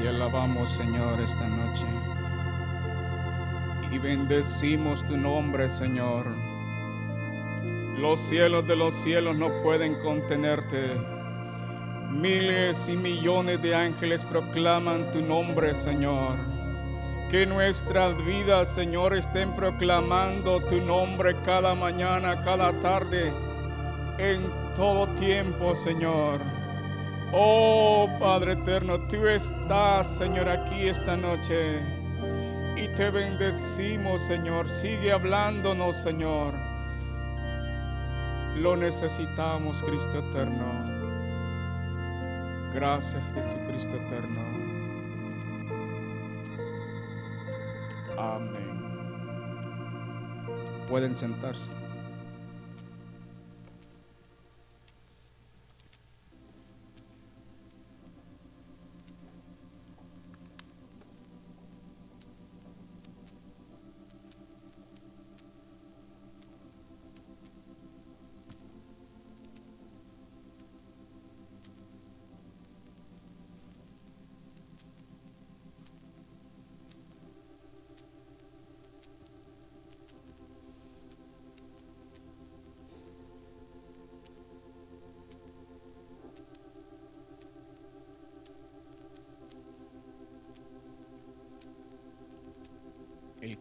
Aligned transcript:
Te 0.00 0.08
alabamos, 0.08 0.70
Señor, 0.70 1.20
esta 1.20 1.46
noche. 1.46 1.84
Y 3.92 3.98
bendecimos 3.98 5.06
tu 5.06 5.18
nombre, 5.18 5.68
Señor. 5.68 6.24
Los 7.98 8.18
cielos 8.18 8.66
de 8.66 8.76
los 8.76 8.94
cielos 8.94 9.36
no 9.36 9.60
pueden 9.62 9.96
contenerte. 9.96 10.96
Miles 12.08 12.88
y 12.88 12.96
millones 12.96 13.60
de 13.60 13.74
ángeles 13.74 14.24
proclaman 14.24 15.10
tu 15.10 15.20
nombre, 15.20 15.74
Señor. 15.74 16.38
Que 17.28 17.44
nuestras 17.44 18.16
vidas, 18.24 18.74
Señor, 18.74 19.14
estén 19.14 19.54
proclamando 19.54 20.62
tu 20.62 20.80
nombre 20.80 21.36
cada 21.42 21.74
mañana, 21.74 22.40
cada 22.40 22.72
tarde, 22.80 23.34
en 24.16 24.50
todo 24.74 25.08
tiempo, 25.08 25.74
Señor. 25.74 26.59
Oh 27.32 28.08
Padre 28.18 28.54
eterno, 28.54 28.98
tú 29.06 29.26
estás, 29.28 30.18
Señor, 30.18 30.48
aquí 30.48 30.88
esta 30.88 31.16
noche. 31.16 31.80
Y 32.76 32.88
te 32.88 33.10
bendecimos, 33.10 34.22
Señor. 34.22 34.68
Sigue 34.68 35.12
hablándonos, 35.12 35.96
Señor. 35.96 36.54
Lo 38.56 38.76
necesitamos, 38.76 39.82
Cristo 39.82 40.18
eterno. 40.18 40.84
Gracias, 42.74 43.22
Jesucristo 43.34 43.96
eterno. 43.96 44.40
Amén. 48.18 48.80
Pueden 50.88 51.16
sentarse. 51.16 51.70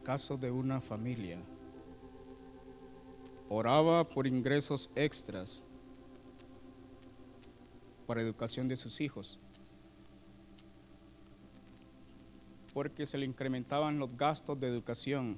Caso 0.09 0.37
de 0.37 0.49
una 0.49 0.81
familia. 0.81 1.37
Oraba 3.47 4.09
por 4.09 4.25
ingresos 4.25 4.89
extras 4.95 5.61
para 8.07 8.19
educación 8.19 8.67
de 8.67 8.75
sus 8.75 9.01
hijos, 9.01 9.37
porque 12.73 13.05
se 13.05 13.19
le 13.19 13.27
incrementaban 13.27 13.99
los 13.99 14.17
gastos 14.17 14.59
de 14.59 14.67
educación. 14.69 15.37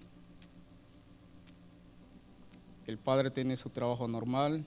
El 2.88 2.98
padre 2.98 3.30
tiene 3.30 3.58
su 3.58 3.72
trabajo 3.72 4.08
normal, 4.08 4.64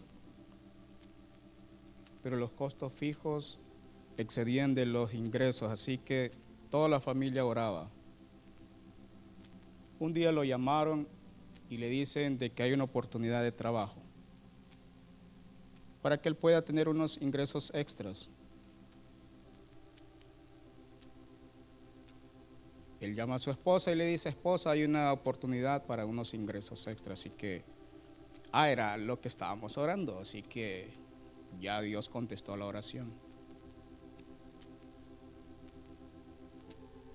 pero 2.23 2.37
los 2.37 2.51
costos 2.51 2.93
fijos 2.93 3.59
excedían 4.19 4.75
de 4.75 4.85
los 4.85 5.15
ingresos, 5.15 5.73
así 5.73 5.97
que 5.97 6.31
toda 6.69 6.91
la 6.91 7.01
familia 7.01 7.47
oraba. 7.47 7.89
Un 9.99 10.13
día 10.13 10.33
lo 10.33 10.45
llamaron 10.45 11.07
y 11.71 11.77
le 11.77 11.89
dicen 11.89 12.39
de 12.39 12.51
que 12.51 12.63
hay 12.63 12.73
una 12.73 12.85
oportunidad 12.85 13.43
de 13.43 13.53
trabajo 13.53 14.01
para 16.03 16.21
que 16.21 16.29
él 16.29 16.37
pueda 16.37 16.63
tener 16.63 16.89
unos 16.89 17.17
ingresos 17.23 17.73
extras. 17.75 18.29
Él 23.01 23.15
llama 23.15 23.37
a 23.37 23.39
su 23.39 23.51
esposa 23.51 23.91
y 23.91 23.95
le 23.95 24.07
dice, 24.07 24.29
esposa, 24.29 24.71
hay 24.71 24.85
una 24.85 25.13
oportunidad 25.13 25.87
para 25.87 26.05
unos 26.05 26.35
ingresos 26.35 26.87
extras. 26.89 27.21
Así 27.21 27.31
que, 27.31 27.65
ah, 28.53 28.69
era 28.69 28.99
lo 28.99 29.19
que 29.19 29.29
estábamos 29.29 29.79
orando, 29.79 30.19
así 30.19 30.43
que 30.43 30.93
ya 31.59 31.81
Dios 31.81 32.11
contestó 32.11 32.55
la 32.57 32.67
oración. 32.67 33.24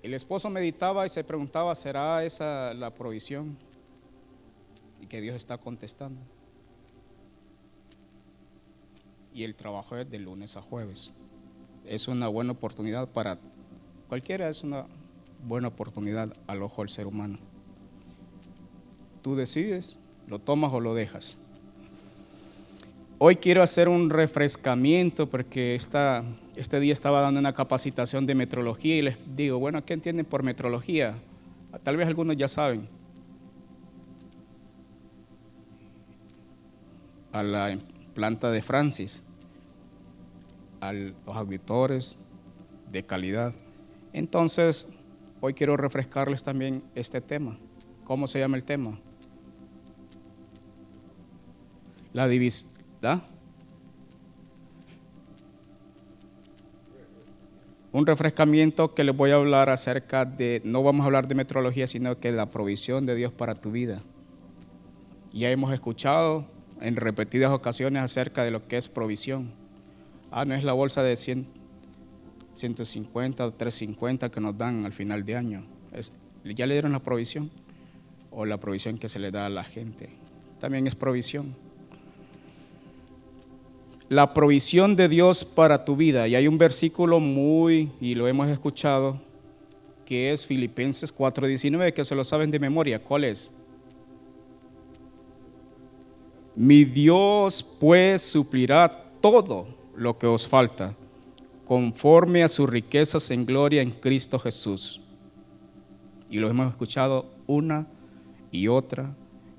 El 0.02 0.14
esposo 0.14 0.48
meditaba 0.48 1.04
y 1.04 1.10
se 1.10 1.24
preguntaba, 1.24 1.74
¿será 1.74 2.24
esa 2.24 2.72
la 2.72 2.94
provisión? 2.94 3.56
Y 5.00 5.06
que 5.06 5.20
Dios 5.20 5.36
está 5.36 5.58
contestando. 5.58 6.20
Y 9.34 9.44
el 9.44 9.54
trabajo 9.54 9.96
es 9.96 10.10
de 10.10 10.18
lunes 10.18 10.56
a 10.56 10.62
jueves. 10.62 11.12
Es 11.84 12.08
una 12.08 12.28
buena 12.28 12.52
oportunidad 12.52 13.08
para 13.08 13.38
cualquiera, 14.08 14.48
es 14.48 14.62
una 14.62 14.86
buena 15.46 15.68
oportunidad 15.68 16.32
al 16.46 16.62
ojo 16.62 16.82
del 16.82 16.88
ser 16.88 17.06
humano. 17.06 17.38
Tú 19.22 19.36
decides, 19.36 19.98
lo 20.26 20.38
tomas 20.38 20.72
o 20.72 20.80
lo 20.80 20.94
dejas. 20.94 21.36
Hoy 23.22 23.36
quiero 23.36 23.62
hacer 23.62 23.90
un 23.90 24.08
refrescamiento 24.08 25.28
porque 25.28 25.74
esta, 25.74 26.24
este 26.56 26.80
día 26.80 26.94
estaba 26.94 27.20
dando 27.20 27.38
una 27.38 27.52
capacitación 27.52 28.24
de 28.24 28.34
metrología 28.34 28.96
y 28.96 29.02
les 29.02 29.18
digo, 29.36 29.58
bueno, 29.58 29.84
¿qué 29.84 29.92
entienden 29.92 30.24
por 30.24 30.42
metrología? 30.42 31.18
Tal 31.82 31.98
vez 31.98 32.08
algunos 32.08 32.38
ya 32.38 32.48
saben. 32.48 32.88
A 37.32 37.42
la 37.42 37.76
planta 38.14 38.50
de 38.50 38.62
Francis, 38.62 39.22
a 40.80 40.94
los 40.94 41.12
auditores 41.26 42.16
de 42.90 43.04
calidad. 43.04 43.52
Entonces, 44.14 44.88
hoy 45.42 45.52
quiero 45.52 45.76
refrescarles 45.76 46.42
también 46.42 46.82
este 46.94 47.20
tema. 47.20 47.58
¿Cómo 48.04 48.26
se 48.26 48.38
llama 48.38 48.56
el 48.56 48.64
tema? 48.64 48.98
La 52.14 52.26
división 53.00 53.40
Un 57.92 58.06
refrescamiento 58.06 58.94
que 58.94 59.02
les 59.02 59.16
voy 59.16 59.32
a 59.32 59.34
hablar 59.34 59.68
acerca 59.68 60.24
de, 60.24 60.62
no 60.64 60.84
vamos 60.84 61.02
a 61.02 61.06
hablar 61.06 61.26
de 61.26 61.34
metrología, 61.34 61.88
sino 61.88 62.20
que 62.20 62.30
la 62.30 62.46
provisión 62.46 63.04
de 63.04 63.16
Dios 63.16 63.32
para 63.32 63.56
tu 63.56 63.72
vida. 63.72 64.00
Ya 65.32 65.50
hemos 65.50 65.72
escuchado 65.72 66.46
en 66.80 66.94
repetidas 66.94 67.50
ocasiones 67.50 68.02
acerca 68.02 68.44
de 68.44 68.52
lo 68.52 68.68
que 68.68 68.76
es 68.76 68.86
provisión. 68.86 69.50
Ah, 70.30 70.44
no 70.44 70.54
es 70.54 70.62
la 70.62 70.72
bolsa 70.72 71.02
de 71.02 71.16
100, 71.16 71.48
150 72.54 73.44
o 73.44 73.50
350 73.50 74.30
que 74.30 74.40
nos 74.40 74.56
dan 74.56 74.86
al 74.86 74.92
final 74.92 75.24
de 75.24 75.36
año. 75.36 75.64
Ya 76.44 76.66
le 76.66 76.74
dieron 76.74 76.92
la 76.92 77.02
provisión 77.02 77.50
o 78.30 78.46
la 78.46 78.58
provisión 78.58 78.98
que 78.98 79.08
se 79.08 79.18
le 79.18 79.32
da 79.32 79.46
a 79.46 79.50
la 79.50 79.64
gente. 79.64 80.10
También 80.60 80.86
es 80.86 80.94
provisión 80.94 81.56
la 84.10 84.34
provisión 84.34 84.96
de 84.96 85.08
Dios 85.08 85.44
para 85.44 85.84
tu 85.84 85.94
vida. 85.94 86.26
Y 86.26 86.34
hay 86.34 86.48
un 86.48 86.58
versículo 86.58 87.20
muy, 87.20 87.92
y 88.00 88.16
lo 88.16 88.26
hemos 88.26 88.48
escuchado, 88.48 89.20
que 90.04 90.32
es 90.32 90.44
Filipenses 90.44 91.14
4:19, 91.16 91.94
que 91.94 92.04
se 92.04 92.16
lo 92.16 92.24
saben 92.24 92.50
de 92.50 92.58
memoria. 92.58 92.98
¿Cuál 93.02 93.22
es? 93.22 93.52
Mi 96.56 96.84
Dios 96.84 97.64
pues 97.78 98.20
suplirá 98.20 99.04
todo 99.20 99.68
lo 99.94 100.18
que 100.18 100.26
os 100.26 100.48
falta, 100.48 100.96
conforme 101.64 102.42
a 102.42 102.48
sus 102.48 102.68
riquezas 102.68 103.30
en 103.30 103.46
gloria 103.46 103.80
en 103.80 103.92
Cristo 103.92 104.40
Jesús. 104.40 105.00
Y 106.28 106.40
lo 106.40 106.48
hemos 106.48 106.68
escuchado 106.68 107.26
una 107.46 107.86
y 108.50 108.66
otra 108.66 109.14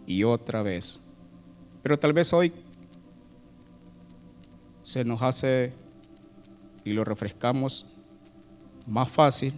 y 0.05 0.25
otra 0.25 0.61
vez. 0.61 0.99
Pero 1.81 1.97
tal 1.97 2.11
vez 2.11 2.33
hoy 2.33 2.51
se 4.91 5.05
nos 5.05 5.21
hace 5.21 5.71
y 6.83 6.91
lo 6.91 7.05
refrescamos 7.05 7.85
más 8.85 9.09
fácil, 9.09 9.53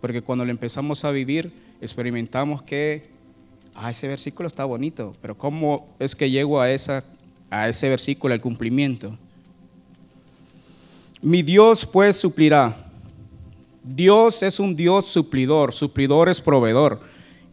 porque 0.00 0.22
cuando 0.22 0.42
lo 0.42 0.50
empezamos 0.50 1.04
a 1.04 1.10
vivir, 1.10 1.52
experimentamos 1.82 2.62
que, 2.62 3.10
ah, 3.74 3.90
ese 3.90 4.08
versículo 4.08 4.46
está 4.46 4.64
bonito, 4.64 5.14
pero 5.20 5.36
¿cómo 5.36 5.94
es 5.98 6.16
que 6.16 6.30
llego 6.30 6.62
a, 6.62 6.70
esa, 6.70 7.04
a 7.50 7.68
ese 7.68 7.90
versículo, 7.90 8.32
al 8.32 8.40
cumplimiento? 8.40 9.18
Mi 11.20 11.42
Dios 11.42 11.84
pues 11.84 12.16
suplirá. 12.16 12.74
Dios 13.82 14.42
es 14.42 14.58
un 14.60 14.74
Dios 14.74 15.04
suplidor, 15.04 15.74
suplidor 15.74 16.30
es 16.30 16.40
proveedor, 16.40 17.02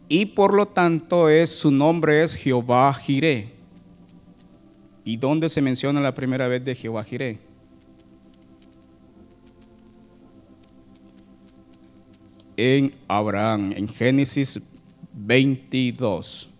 y 0.08 0.24
por 0.24 0.54
lo 0.54 0.64
tanto 0.64 1.28
es, 1.28 1.50
su 1.50 1.70
nombre 1.70 2.22
es 2.22 2.36
Jehová 2.36 2.94
Jireh. 2.94 3.61
¿Y 5.04 5.16
dónde 5.16 5.48
se 5.48 5.62
menciona 5.62 6.00
la 6.00 6.14
primera 6.14 6.48
vez 6.48 6.64
de 6.64 6.74
Jehová 6.74 7.04
Jireh? 7.04 7.52
en 12.56 12.94
Abraham, 13.08 13.72
en 13.76 13.88
Génesis 13.88 14.60
22. 15.12 16.50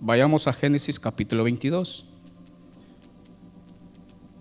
Vayamos 0.00 0.46
a 0.46 0.52
Génesis 0.52 1.00
capítulo 1.00 1.44
22. 1.44 2.04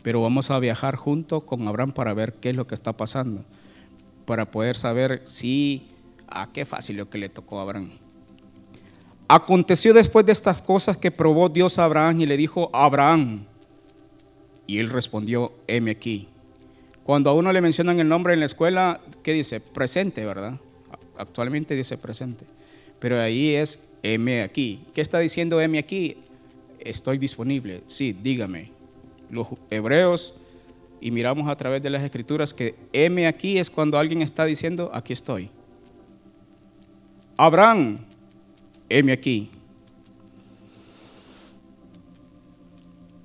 Pero 0.03 0.21
vamos 0.21 0.51
a 0.51 0.59
viajar 0.59 0.95
junto 0.95 1.41
con 1.47 1.67
Abraham 1.67 1.91
para 1.91 2.13
ver 2.13 2.33
qué 2.33 2.51
es 2.51 2.55
lo 2.55 2.67
que 2.67 2.75
está 2.75 2.93
pasando, 2.93 3.43
para 4.25 4.51
poder 4.51 4.75
saber 4.75 5.23
si, 5.25 5.87
ah, 6.27 6.49
qué 6.53 6.65
fácil 6.65 6.97
lo 6.97 7.09
que 7.09 7.17
le 7.17 7.29
tocó 7.29 7.59
a 7.59 7.63
Abraham. 7.63 7.91
Aconteció 9.27 9.93
después 9.93 10.25
de 10.25 10.31
estas 10.31 10.61
cosas 10.61 10.97
que 10.97 11.11
probó 11.11 11.49
Dios 11.49 11.79
a 11.79 11.85
Abraham 11.85 12.21
y 12.21 12.25
le 12.25 12.37
dijo, 12.37 12.69
Abraham. 12.73 13.45
Y 14.67 14.79
él 14.79 14.89
respondió, 14.89 15.53
heme 15.67 15.91
aquí. 15.91 16.27
Cuando 17.03 17.29
a 17.29 17.33
uno 17.33 17.51
le 17.53 17.61
mencionan 17.61 17.99
el 17.99 18.07
nombre 18.07 18.33
en 18.33 18.39
la 18.39 18.45
escuela, 18.45 19.01
¿qué 19.23 19.33
dice? 19.33 19.59
Presente, 19.59 20.25
¿verdad? 20.25 20.59
Actualmente 21.17 21.75
dice 21.75 21.97
presente. 21.97 22.45
Pero 22.99 23.19
ahí 23.19 23.53
es 23.55 23.79
heme 24.03 24.41
aquí. 24.41 24.81
¿Qué 24.93 25.01
está 25.01 25.19
diciendo 25.19 25.59
heme 25.61 25.79
aquí? 25.79 26.17
Estoy 26.79 27.17
disponible. 27.17 27.81
Sí, 27.85 28.13
dígame. 28.13 28.71
Los 29.29 29.47
hebreos, 29.69 30.33
y 31.01 31.11
miramos 31.11 31.47
a 31.47 31.55
través 31.55 31.83
de 31.83 31.91
las 31.91 32.03
escrituras 32.03 32.53
que 32.53 32.75
heme 32.93 33.27
aquí 33.27 33.59
es 33.59 33.69
cuando 33.69 33.99
alguien 33.99 34.23
está 34.23 34.45
diciendo, 34.45 34.89
aquí 34.93 35.13
estoy. 35.13 35.51
Abraham, 37.37 37.99
heme 38.89 39.11
aquí. 39.11 39.49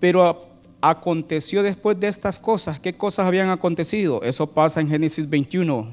Pero 0.01 0.49
aconteció 0.81 1.63
después 1.63 2.01
de 2.01 2.09
estas 2.09 2.39
cosas, 2.39 2.81
¿qué 2.81 2.95
cosas 2.95 3.27
habían 3.27 3.51
acontecido? 3.51 4.23
Eso 4.23 4.47
pasa 4.47 4.81
en 4.81 4.89
Génesis 4.89 5.29
21. 5.29 5.93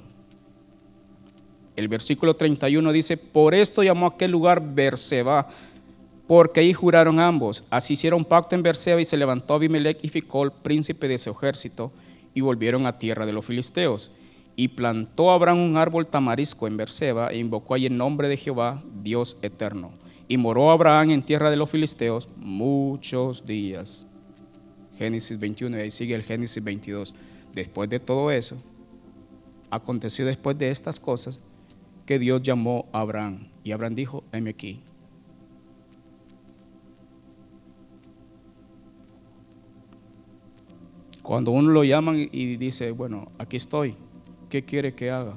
El 1.75 1.87
versículo 1.89 2.35
31 2.35 2.91
dice, 2.91 3.17
por 3.17 3.53
esto 3.53 3.83
llamó 3.83 4.07
aquel 4.07 4.31
lugar 4.31 4.61
Berseba, 4.73 5.47
porque 6.25 6.61
ahí 6.61 6.73
juraron 6.73 7.19
ambos. 7.19 7.63
Así 7.69 7.93
hicieron 7.93 8.25
pacto 8.25 8.55
en 8.55 8.63
Berseba 8.63 8.99
y 8.99 9.05
se 9.05 9.17
levantó 9.17 9.53
Abimelech 9.53 9.99
y 10.01 10.09
Ficol, 10.09 10.51
príncipe 10.51 11.07
de 11.07 11.17
su 11.17 11.29
ejército, 11.29 11.91
y 12.33 12.41
volvieron 12.41 12.87
a 12.87 12.97
tierra 12.97 13.25
de 13.25 13.33
los 13.33 13.45
filisteos. 13.45 14.11
Y 14.59 14.69
plantó 14.69 15.29
Abraham 15.29 15.59
un 15.59 15.77
árbol 15.77 16.07
tamarisco 16.07 16.65
en 16.65 16.77
Berseba 16.77 17.29
e 17.29 17.37
invocó 17.37 17.75
ahí 17.75 17.85
el 17.85 17.95
nombre 17.95 18.27
de 18.27 18.37
Jehová, 18.37 18.83
Dios 19.03 19.37
eterno. 19.43 19.91
Y 20.27 20.37
moró 20.37 20.71
Abraham 20.71 21.11
en 21.11 21.21
tierra 21.21 21.51
de 21.51 21.55
los 21.55 21.69
filisteos 21.69 22.27
muchos 22.37 23.45
días. 23.45 24.07
Génesis 24.97 25.39
21 25.39 25.77
y 25.77 25.81
ahí 25.81 25.91
sigue 25.91 26.15
el 26.15 26.23
Génesis 26.23 26.63
22. 26.63 27.13
Después 27.53 27.87
de 27.87 27.99
todo 27.99 28.31
eso, 28.31 28.57
aconteció 29.69 30.25
después 30.25 30.57
de 30.57 30.71
estas 30.71 30.99
cosas 30.99 31.39
que 32.07 32.17
Dios 32.17 32.41
llamó 32.41 32.87
a 32.91 33.01
Abraham. 33.01 33.49
Y 33.63 33.73
Abraham 33.73 33.93
dijo, 33.93 34.23
heme 34.31 34.49
aquí. 34.49 34.81
Cuando 41.21 41.51
uno 41.51 41.69
lo 41.69 41.83
llaman 41.83 42.27
y 42.31 42.55
dice, 42.55 42.89
bueno, 42.89 43.31
aquí 43.37 43.57
estoy, 43.57 43.95
¿qué 44.49 44.63
quiere 44.63 44.93
que 44.93 45.11
haga? 45.11 45.35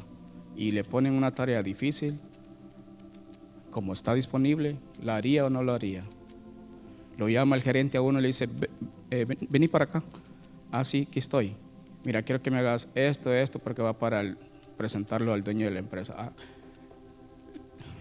Y 0.57 0.73
le 0.73 0.85
ponen 0.85 1.15
una 1.15 1.31
tarea 1.31 1.63
difícil, 1.63 2.19
como 3.71 3.93
está 3.93 4.15
disponible, 4.15 4.77
¿la 5.03 5.17
haría 5.17 5.47
o 5.47 5.51
no 5.51 5.63
lo 5.63 5.73
haría? 5.73 6.03
Lo 7.17 7.29
llama 7.29 7.57
el 7.57 7.63
gerente 7.63 7.99
a 7.99 8.03
uno 8.03 8.19
y 8.19 8.23
le 8.23 8.29
dice, 8.29 8.49
eh, 9.11 9.27
vení 9.49 9.69
para 9.69 9.85
acá. 9.85 10.03
Ah, 10.73 10.85
sí, 10.85 11.07
aquí 11.09 11.19
estoy. 11.19 11.55
Mira, 12.05 12.23
quiero 12.23 12.43
que 12.43 12.51
me 12.51 12.59
hagas 12.59 12.89
esto, 12.95 13.33
esto, 13.33 13.59
porque 13.59 13.83
va 13.83 13.93
para 13.93 14.37
presentarlo 14.77 15.33
al 15.33 15.45
dueño 15.45 15.67
de 15.67 15.73
la 15.73 15.81
empresa. 15.81 16.15
Ah. 16.17 16.33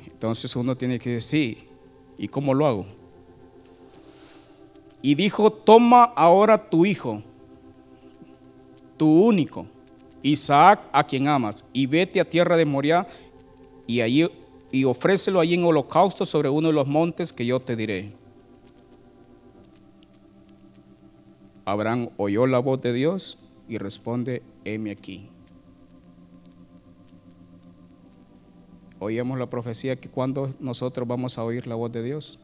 Entonces 0.05 0.55
uno 0.55 0.75
tiene 0.75 0.99
que 0.99 1.11
decir, 1.11 1.55
sí, 1.57 1.67
¿y 2.17 2.27
cómo 2.27 2.53
lo 2.53 2.65
hago? 2.65 2.85
Y 5.01 5.15
dijo, 5.15 5.51
toma 5.51 6.03
ahora 6.03 6.69
tu 6.69 6.85
hijo, 6.85 7.23
tu 8.97 9.07
único, 9.07 9.65
Isaac, 10.21 10.89
a 10.91 11.03
quien 11.05 11.27
amas, 11.27 11.63
y 11.73 11.85
vete 11.85 12.19
a 12.19 12.25
tierra 12.25 12.57
de 12.57 12.65
Moriah 12.65 13.07
y 13.87 14.01
allí 14.01 14.27
y 14.71 14.83
ofrécelo 14.83 15.39
allí 15.39 15.55
en 15.55 15.63
holocausto 15.63 16.25
sobre 16.25 16.49
uno 16.49 16.67
de 16.67 16.73
los 16.73 16.87
montes 16.87 17.33
que 17.33 17.45
yo 17.45 17.59
te 17.59 17.75
diré. 17.75 18.13
Abraham 21.65 22.09
oyó 22.17 22.47
la 22.47 22.59
voz 22.59 22.81
de 22.81 22.93
Dios 22.93 23.37
y 23.67 23.77
responde, 23.77 24.41
heme 24.65 24.91
aquí. 24.91 25.29
Oíamos 28.99 29.39
la 29.39 29.49
profecía 29.49 29.95
que 29.95 30.09
cuando 30.09 30.53
nosotros 30.59 31.07
vamos 31.07 31.37
a 31.37 31.43
oír 31.43 31.67
la 31.67 31.75
voz 31.75 31.91
de 31.91 32.03
Dios. 32.03 32.39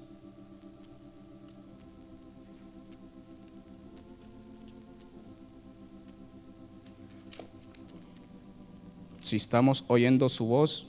Si 9.26 9.38
estamos 9.38 9.84
oyendo 9.88 10.30
su 10.30 10.46
voz, 10.46 10.86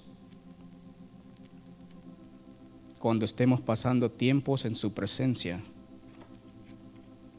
cuando 2.98 3.24
estemos 3.24 3.62
pasando 3.62 4.10
tiempos 4.10 4.66
en 4.66 4.74
su 4.74 4.92
presencia, 4.92 5.58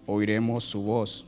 oiremos 0.07 0.63
su 0.63 0.81
voz. 0.81 1.27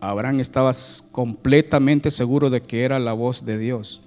Abraham 0.00 0.40
estaba 0.40 0.72
completamente 1.12 2.10
seguro 2.10 2.50
de 2.50 2.60
que 2.60 2.84
era 2.84 2.98
la 2.98 3.14
voz 3.14 3.46
de 3.46 3.56
Dios. 3.56 4.02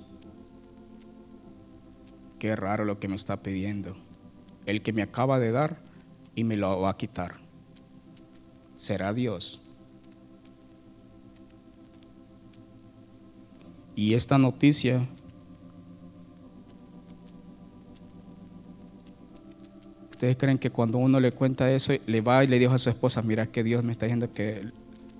Qué 2.37 2.55
raro 2.55 2.85
lo 2.85 2.99
que 2.99 3.07
me 3.07 3.15
está 3.15 3.37
pidiendo. 3.37 3.97
El 4.67 4.83
que 4.83 4.93
me 4.93 5.01
acaba 5.01 5.39
de 5.39 5.49
dar 5.49 5.81
y 6.35 6.43
me 6.43 6.55
lo 6.55 6.81
va 6.81 6.91
a 6.91 6.97
quitar. 6.97 7.37
Será 8.77 9.11
Dios. 9.15 9.62
Y 13.95 14.13
esta 14.13 14.37
noticia 14.37 15.07
¿Ustedes 20.23 20.37
creen 20.37 20.57
que 20.57 20.69
cuando 20.69 20.99
uno 20.99 21.19
le 21.19 21.33
cuenta 21.33 21.69
eso, 21.69 21.91
le 22.07 22.21
va 22.21 22.45
y 22.45 22.47
le 22.47 22.57
dijo 22.57 22.71
a 22.73 22.77
su 22.77 22.89
esposa, 22.89 23.21
mira 23.21 23.47
que 23.47 23.61
Dios 23.61 23.83
me 23.83 23.91
está 23.91 24.05
diciendo 24.05 24.31
que, 24.31 24.71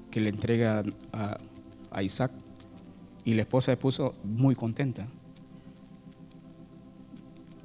que 0.10 0.22
le 0.22 0.30
entrega 0.30 0.82
a, 1.12 1.38
a 1.92 2.04
Isaac? 2.04 2.32
Y 3.26 3.34
la 3.34 3.42
esposa 3.42 3.74
se 3.74 3.76
puso 3.76 4.14
muy 4.24 4.56
contenta. 4.56 5.06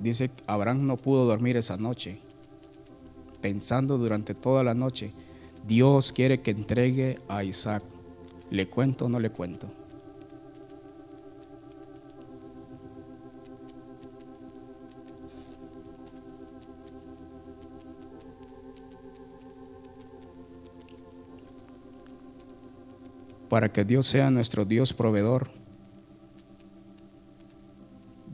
Dice, 0.00 0.33
Abraham 0.49 0.85
no 0.85 0.97
pudo 0.97 1.27
dormir 1.27 1.57
esa 1.57 1.77
noche, 1.77 2.19
pensando 3.41 3.99
durante 3.99 4.35
toda 4.35 4.65
la 4.65 4.75
noche, 4.75 5.12
Dios 5.65 6.12
quiere 6.12 6.41
que 6.41 6.50
entregue 6.50 7.21
a 7.29 7.45
Isaac. 7.45 7.85
¿Le 8.50 8.67
cuento 8.67 9.05
o 9.05 9.09
no 9.09 9.21
le 9.21 9.31
cuento? 9.31 9.71
Para 23.49 23.73
que 23.73 23.85
Dios 23.85 24.07
sea 24.07 24.31
nuestro 24.31 24.64
Dios 24.64 24.93
proveedor, 24.93 25.50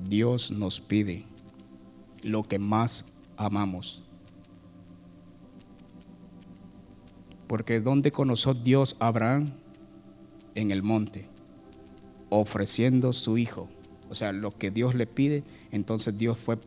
Dios 0.08 0.50
nos 0.50 0.80
pide 0.80 1.24
lo 2.22 2.42
que 2.42 2.58
más 2.58 3.04
amamos. 3.36 4.02
Porque 7.46 7.80
¿dónde 7.80 8.10
conoció 8.10 8.54
Dios 8.54 8.96
a 8.98 9.08
Abraham? 9.08 9.52
En 10.54 10.70
el 10.70 10.82
monte, 10.82 11.28
ofreciendo 12.30 13.12
su 13.12 13.38
hijo. 13.38 13.68
O 14.08 14.14
sea, 14.14 14.32
lo 14.32 14.52
que 14.52 14.70
Dios 14.70 14.94
le 14.94 15.06
pide, 15.06 15.42
entonces 15.72 16.16
Dios 16.16 16.38
fue 16.38 16.58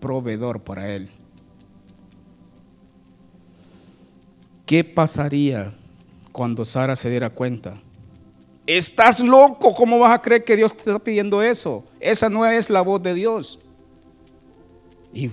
proveedor 0.00 0.62
para 0.62 0.92
él. 0.92 1.08
¿Qué 4.66 4.82
pasaría 4.84 5.72
cuando 6.32 6.64
Sara 6.64 6.96
se 6.96 7.10
diera 7.10 7.30
cuenta. 7.30 7.74
Estás 8.66 9.22
loco, 9.22 9.74
¿cómo 9.74 9.98
vas 9.98 10.14
a 10.14 10.22
creer 10.22 10.44
que 10.44 10.56
Dios 10.56 10.72
te 10.72 10.90
está 10.90 10.98
pidiendo 10.98 11.42
eso? 11.42 11.84
Esa 12.00 12.30
no 12.30 12.46
es 12.46 12.70
la 12.70 12.80
voz 12.80 13.02
de 13.02 13.14
Dios. 13.14 13.58
Y 15.12 15.30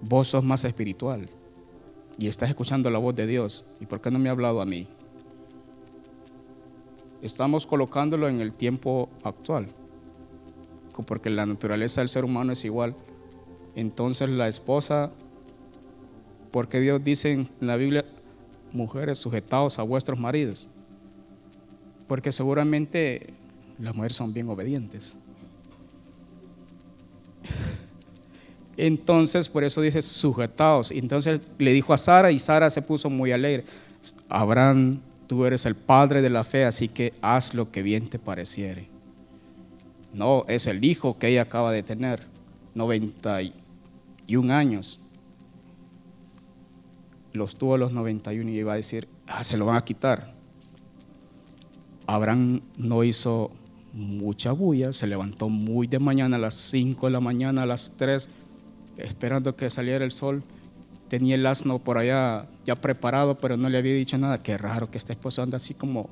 vos 0.00 0.28
sos 0.28 0.44
más 0.44 0.64
espiritual 0.64 1.28
y 2.18 2.28
estás 2.28 2.48
escuchando 2.50 2.90
la 2.90 2.98
voz 2.98 3.14
de 3.14 3.26
Dios. 3.26 3.64
¿Y 3.80 3.86
por 3.86 4.00
qué 4.00 4.10
no 4.10 4.18
me 4.18 4.28
ha 4.28 4.32
hablado 4.32 4.60
a 4.60 4.66
mí? 4.66 4.86
Estamos 7.22 7.66
colocándolo 7.66 8.28
en 8.28 8.40
el 8.40 8.52
tiempo 8.52 9.08
actual, 9.22 9.68
porque 11.06 11.30
la 11.30 11.46
naturaleza 11.46 12.00
del 12.00 12.08
ser 12.08 12.24
humano 12.24 12.52
es 12.52 12.64
igual. 12.64 12.94
Entonces 13.74 14.28
la 14.28 14.48
esposa 14.48 15.10
Porque 16.50 16.80
Dios 16.80 17.02
dice 17.02 17.32
en 17.32 17.48
la 17.60 17.76
Biblia, 17.76 18.04
mujeres 18.72 19.18
sujetados 19.18 19.78
a 19.78 19.82
vuestros 19.82 20.18
maridos. 20.18 20.68
Porque 22.06 22.32
seguramente 22.32 23.34
las 23.78 23.94
mujeres 23.94 24.16
son 24.16 24.32
bien 24.32 24.48
obedientes. 24.48 25.14
Entonces, 28.76 29.48
por 29.48 29.64
eso 29.64 29.80
dice 29.80 30.02
sujetados. 30.02 30.90
Entonces 30.90 31.40
le 31.58 31.72
dijo 31.72 31.92
a 31.92 31.98
Sara 31.98 32.32
y 32.32 32.38
Sara 32.38 32.70
se 32.70 32.82
puso 32.82 33.10
muy 33.10 33.32
alegre. 33.32 33.64
Abraham, 34.28 35.00
tú 35.26 35.44
eres 35.44 35.66
el 35.66 35.74
padre 35.74 36.22
de 36.22 36.30
la 36.30 36.44
fe, 36.44 36.64
así 36.64 36.88
que 36.88 37.12
haz 37.20 37.54
lo 37.54 37.70
que 37.70 37.82
bien 37.82 38.08
te 38.08 38.18
pareciere. 38.18 38.88
No, 40.12 40.44
es 40.48 40.66
el 40.66 40.84
hijo 40.84 41.18
que 41.18 41.28
ella 41.28 41.42
acaba 41.42 41.72
de 41.72 41.82
tener, 41.82 42.26
91 42.74 44.52
años. 44.52 44.98
Los 47.32 47.56
tuvo 47.56 47.74
a 47.74 47.78
los 47.78 47.92
91 47.92 48.50
y 48.50 48.58
iba 48.58 48.72
a 48.72 48.76
decir, 48.76 49.08
ah, 49.26 49.42
se 49.42 49.56
lo 49.56 49.66
van 49.66 49.76
a 49.76 49.84
quitar. 49.84 50.34
Abraham 52.06 52.60
no 52.76 53.04
hizo 53.04 53.50
mucha 53.92 54.52
bulla, 54.52 54.92
se 54.92 55.06
levantó 55.06 55.48
muy 55.48 55.86
de 55.86 55.98
mañana 55.98 56.36
a 56.36 56.38
las 56.38 56.54
5 56.54 57.06
de 57.06 57.12
la 57.12 57.20
mañana, 57.20 57.62
a 57.62 57.66
las 57.66 57.92
3 57.96 58.28
esperando 58.96 59.56
que 59.56 59.70
saliera 59.70 60.04
el 60.04 60.12
sol. 60.12 60.42
Tenía 61.08 61.34
el 61.34 61.46
asno 61.46 61.78
por 61.78 61.98
allá 61.98 62.46
ya 62.64 62.74
preparado, 62.74 63.36
pero 63.36 63.56
no 63.56 63.68
le 63.68 63.78
había 63.78 63.94
dicho 63.94 64.16
nada. 64.16 64.42
Qué 64.42 64.56
raro 64.56 64.90
que 64.90 64.98
este 64.98 65.12
esposo 65.12 65.42
anda 65.42 65.56
así 65.56 65.74
como 65.74 66.08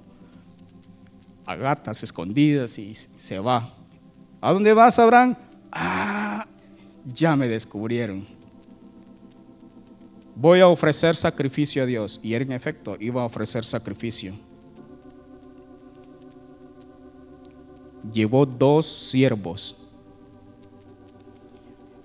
a 1.46 1.54
gatas 1.56 2.02
escondidas 2.02 2.78
y 2.78 2.94
se 2.94 3.38
va. 3.38 3.74
¿A 4.40 4.52
dónde 4.52 4.72
vas, 4.74 4.98
Abraham? 4.98 5.36
Ah, 5.72 6.46
ya 7.14 7.34
me 7.36 7.48
descubrieron. 7.48 8.26
Voy 10.40 10.60
a 10.60 10.68
ofrecer 10.68 11.14
sacrificio 11.14 11.82
a 11.82 11.86
Dios. 11.86 12.18
Y 12.22 12.32
en 12.32 12.52
efecto 12.52 12.96
iba 12.98 13.20
a 13.20 13.26
ofrecer 13.26 13.62
sacrificio. 13.62 14.32
Llevó 18.10 18.46
dos 18.46 18.86
siervos 18.86 19.76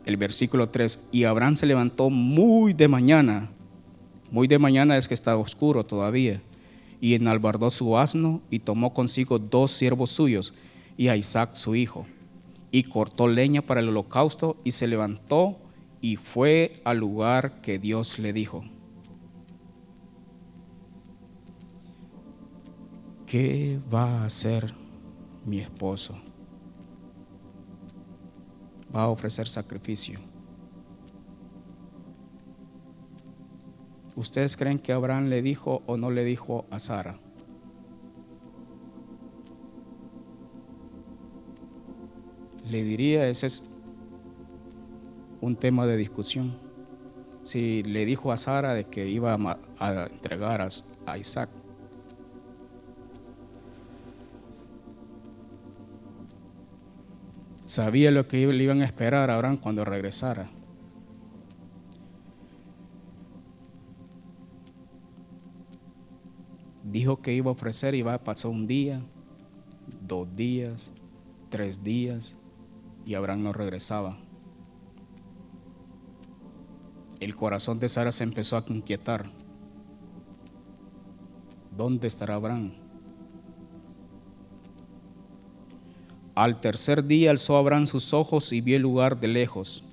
el 0.06 0.18
versículo 0.18 0.70
3, 0.70 1.08
y 1.12 1.24
Abraham 1.24 1.56
se 1.56 1.66
levantó 1.66 2.10
muy 2.10 2.74
de 2.74 2.88
mañana, 2.88 3.50
muy 4.32 4.48
de 4.48 4.60
mañana 4.60 4.98
es 4.98 5.08
que 5.08 5.16
está 5.16 5.36
oscuro 5.36 5.84
todavía, 5.84 6.42
y 7.02 7.16
enalbardó 7.16 7.70
su 7.72 7.98
asno 7.98 8.42
y 8.52 8.60
tomó 8.60 8.94
consigo 8.94 9.40
dos 9.40 9.72
siervos 9.72 10.12
suyos 10.12 10.54
y 10.96 11.08
a 11.08 11.16
Isaac 11.16 11.56
su 11.56 11.76
hijo, 11.76 12.06
y 12.72 12.84
cortó 12.84 13.28
leña 13.28 13.64
para 13.64 13.80
el 13.80 13.90
holocausto 13.90 14.58
y 14.64 14.72
se 14.72 14.88
levantó 14.88 15.58
y 16.02 16.16
fue 16.18 16.82
al 16.84 16.98
lugar 17.00 17.62
que 17.62 17.80
Dios 17.80 18.20
le 18.20 18.34
dijo. 18.34 18.64
¿Qué 23.26 23.80
va 23.92 24.22
a 24.22 24.26
hacer 24.26 24.74
mi 25.46 25.60
esposo? 25.60 26.16
va 28.96 29.04
a 29.04 29.10
ofrecer 29.10 29.48
sacrificio. 29.48 30.20
¿Ustedes 34.16 34.56
creen 34.56 34.80
que 34.80 34.94
Abraham 34.94 35.26
le 35.28 35.42
dijo 35.42 35.84
o 35.86 35.98
no 35.98 36.10
le 36.10 36.24
dijo 36.24 36.66
a 36.70 36.80
Sara? 36.80 37.20
Le 42.70 42.84
diría, 42.84 43.28
ese 43.28 43.48
es 43.48 43.64
un 45.46 45.56
tema 45.56 45.86
de 45.86 45.96
discusión. 45.96 46.58
Si 47.44 47.84
le 47.84 48.06
dijo 48.06 48.32
a 48.32 48.38
Sara 48.38 48.74
de 48.74 48.86
que 48.86 49.08
iba 49.08 49.38
a, 49.80 50.08
entregar 50.12 50.68
a 51.06 51.18
Isaac, 51.20 51.50
sabía 57.64 58.10
lo 58.10 58.28
que 58.28 58.48
le 58.48 58.64
iban 58.64 58.82
a 58.82 58.86
esperar 58.86 59.30
a 59.30 59.36
Abraham 59.36 59.58
cuando 59.58 59.86
regresara. 59.86 60.48
Dijo 66.84 67.22
que 67.22 67.34
iba 67.34 67.50
a 67.50 67.52
ofrecer 67.52 67.94
y 67.94 68.02
va, 68.02 68.24
pasó 68.24 68.50
un 68.50 68.66
día, 68.66 69.00
dos 70.02 70.36
días, 70.36 70.92
tres 71.50 71.84
días 71.84 72.36
y 73.06 73.14
Abraham 73.14 73.44
no 73.44 73.54
regresaba. 73.54 74.18
El 77.26 77.36
corazón 77.36 77.80
de 77.80 77.90
Sara 77.90 78.12
se 78.12 78.24
empezó 78.24 78.56
a 78.56 78.64
inquietar. 78.68 79.26
¿Dónde 81.76 82.08
estará 82.08 82.36
Abraham? 82.36 82.74
Al 86.36 86.62
tercer 86.62 87.04
día 87.04 87.32
alzó 87.32 87.58
Abraham 87.58 87.88
sus 87.88 88.14
ojos 88.14 88.54
y 88.54 88.62
vio 88.62 88.76
el 88.76 88.84
lugar 88.84 89.20
de 89.20 89.28
lejos. 89.28 89.84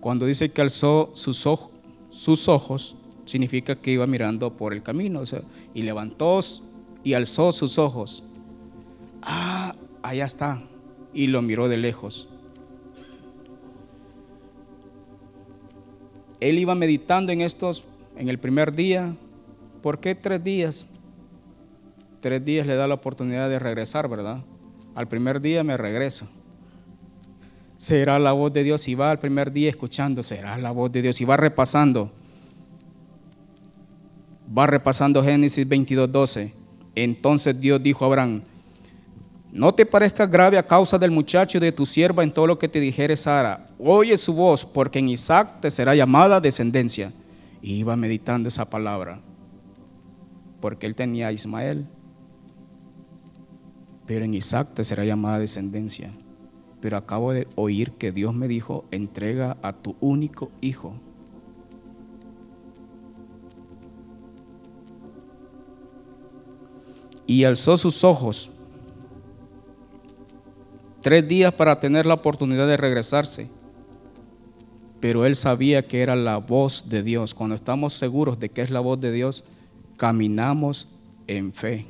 Cuando 0.00 0.24
dice 0.24 0.48
que 0.48 0.62
alzó 0.62 1.10
sus, 1.12 1.44
ojos, 1.44 1.72
sus 2.08 2.48
ojos 2.48 2.96
significa 3.26 3.76
que 3.76 3.90
iba 3.90 4.06
mirando 4.06 4.56
por 4.56 4.72
el 4.72 4.82
camino. 4.82 5.24
y 5.74 5.82
levantó 5.82 6.40
y 7.02 7.12
alzó 7.12 7.52
sus 7.52 7.76
ojos. 7.76 8.24
Ah, 9.20 9.74
allá 10.02 10.24
está. 10.24 10.62
Y 11.12 11.26
lo 11.26 11.42
miró 11.42 11.68
de 11.68 11.76
lejos. 11.76 12.30
Él 16.44 16.58
iba 16.58 16.74
meditando 16.74 17.32
en 17.32 17.40
estos, 17.40 17.86
en 18.18 18.28
el 18.28 18.38
primer 18.38 18.74
día. 18.74 19.16
¿Por 19.80 19.98
qué 19.98 20.14
tres 20.14 20.44
días? 20.44 20.86
Tres 22.20 22.44
días 22.44 22.66
le 22.66 22.74
da 22.74 22.86
la 22.86 22.92
oportunidad 22.92 23.48
de 23.48 23.58
regresar, 23.58 24.08
¿verdad? 24.08 24.42
Al 24.94 25.08
primer 25.08 25.40
día 25.40 25.64
me 25.64 25.78
regreso. 25.78 26.28
Será 27.78 28.18
la 28.18 28.32
voz 28.32 28.52
de 28.52 28.62
Dios 28.62 28.86
y 28.88 28.94
va 28.94 29.10
al 29.10 29.18
primer 29.18 29.52
día 29.52 29.70
escuchando, 29.70 30.22
será 30.22 30.58
la 30.58 30.70
voz 30.70 30.92
de 30.92 31.00
Dios 31.00 31.18
y 31.22 31.24
va 31.24 31.38
repasando. 31.38 32.12
Va 34.56 34.66
repasando 34.66 35.24
Génesis 35.24 35.66
22, 35.66 36.12
12. 36.12 36.52
Entonces 36.94 37.58
Dios 37.58 37.82
dijo 37.82 38.04
a 38.04 38.08
Abraham, 38.08 38.42
no 39.54 39.74
te 39.74 39.86
parezca 39.86 40.26
grave 40.26 40.58
a 40.58 40.66
causa 40.66 40.98
del 40.98 41.10
muchacho 41.10 41.56
y 41.56 41.60
de 41.62 41.72
tu 41.72 41.86
sierva 41.86 42.22
en 42.22 42.32
todo 42.32 42.46
lo 42.46 42.58
que 42.58 42.68
te 42.68 42.80
dijere 42.80 43.16
Sara. 43.16 43.66
Oye 43.78 44.18
su 44.18 44.34
voz, 44.34 44.66
porque 44.66 44.98
en 44.98 45.08
Isaac 45.08 45.60
te 45.62 45.70
será 45.70 45.94
llamada 45.94 46.40
descendencia. 46.40 47.10
Y 47.62 47.76
iba 47.76 47.96
meditando 47.96 48.50
esa 48.50 48.68
palabra, 48.68 49.22
porque 50.60 50.86
él 50.86 50.94
tenía 50.94 51.28
a 51.28 51.32
Ismael 51.32 51.86
pero 54.06 54.24
en 54.24 54.34
Isaac 54.34 54.68
te 54.74 54.84
será 54.84 55.04
llamada 55.04 55.38
descendencia. 55.38 56.12
Pero 56.80 56.96
acabo 56.96 57.32
de 57.32 57.48
oír 57.54 57.92
que 57.92 58.12
Dios 58.12 58.34
me 58.34 58.48
dijo, 58.48 58.84
entrega 58.90 59.56
a 59.62 59.72
tu 59.72 59.96
único 60.00 60.50
hijo. 60.60 60.94
Y 67.26 67.44
alzó 67.44 67.78
sus 67.78 68.04
ojos 68.04 68.50
tres 71.04 71.28
días 71.28 71.52
para 71.52 71.78
tener 71.78 72.06
la 72.06 72.14
oportunidad 72.14 72.66
de 72.66 72.78
regresarse. 72.78 73.48
Pero 74.98 75.26
él 75.26 75.36
sabía 75.36 75.86
que 75.86 76.00
era 76.00 76.16
la 76.16 76.38
voz 76.38 76.88
de 76.88 77.02
Dios. 77.04 77.34
Cuando 77.34 77.54
estamos 77.54 77.92
seguros 77.92 78.40
de 78.40 78.48
que 78.48 78.62
es 78.62 78.70
la 78.70 78.80
voz 78.80 78.98
de 78.98 79.12
Dios, 79.12 79.44
caminamos 79.98 80.88
en 81.26 81.52
fe 81.52 81.86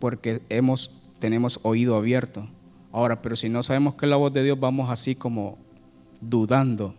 porque 0.00 0.40
hemos, 0.48 0.90
tenemos 1.20 1.60
oído 1.62 1.94
abierto. 1.94 2.48
Ahora, 2.90 3.22
pero 3.22 3.36
si 3.36 3.48
no 3.48 3.62
sabemos 3.62 3.94
que 3.94 4.06
es 4.06 4.10
la 4.10 4.16
voz 4.16 4.32
de 4.32 4.42
Dios, 4.42 4.58
vamos 4.58 4.90
así 4.90 5.14
como 5.14 5.58
dudando. 6.20 6.94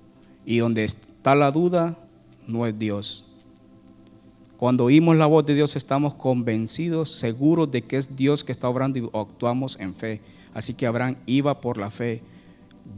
Y 0.46 0.60
donde 0.60 0.86
está 0.86 1.36
la 1.36 1.52
duda, 1.52 1.98
no 2.48 2.66
es 2.66 2.78
Dios. 2.80 3.26
Cuando 4.62 4.84
oímos 4.86 5.16
la 5.16 5.26
voz 5.26 5.44
de 5.44 5.56
Dios, 5.56 5.76
estamos 5.76 6.14
convencidos, 6.14 7.10
seguros 7.10 7.72
de 7.72 7.82
que 7.82 7.98
es 7.98 8.16
Dios 8.16 8.44
que 8.44 8.52
está 8.52 8.70
obrando 8.70 9.00
y 9.00 9.10
actuamos 9.12 9.76
en 9.80 9.96
fe. 9.96 10.22
Así 10.54 10.76
que 10.76 10.86
Abraham 10.86 11.16
iba 11.26 11.60
por 11.62 11.80
la 11.80 11.90
fe. 11.90 12.22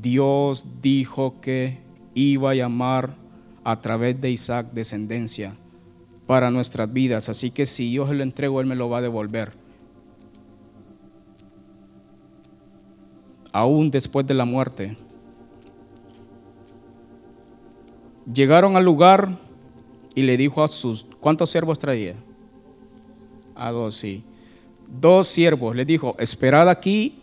Dios 0.01 0.65
dijo 0.81 1.39
que 1.39 1.77
iba 2.15 2.51
a 2.51 2.55
llamar 2.55 3.15
a 3.63 3.79
través 3.79 4.19
de 4.19 4.29
Isaac 4.29 4.73
descendencia 4.73 5.53
para 6.27 6.51
nuestras 6.51 6.91
vidas. 6.91 7.29
Así 7.29 7.49
que 7.49 7.65
si 7.65 7.93
yo 7.93 8.05
se 8.09 8.13
lo 8.13 8.23
entrego, 8.23 8.59
Él 8.59 8.67
me 8.67 8.75
lo 8.75 8.89
va 8.89 8.97
a 8.97 9.01
devolver. 9.01 9.53
aún 13.53 13.91
después 13.91 14.25
de 14.25 14.33
la 14.33 14.43
muerte. 14.43 14.97
Llegaron 18.33 18.75
al 18.75 18.83
lugar 18.83 19.37
y 20.15 20.21
le 20.21 20.37
dijo 20.37 20.63
a 20.63 20.67
sus, 20.67 21.05
¿cuántos 21.19 21.49
siervos 21.49 21.79
traía? 21.79 22.15
A 23.55 23.71
dos, 23.71 23.95
sí. 23.95 24.23
Dos 24.87 25.27
siervos, 25.27 25.75
le 25.75 25.85
dijo, 25.85 26.15
esperad 26.19 26.69
aquí 26.69 27.19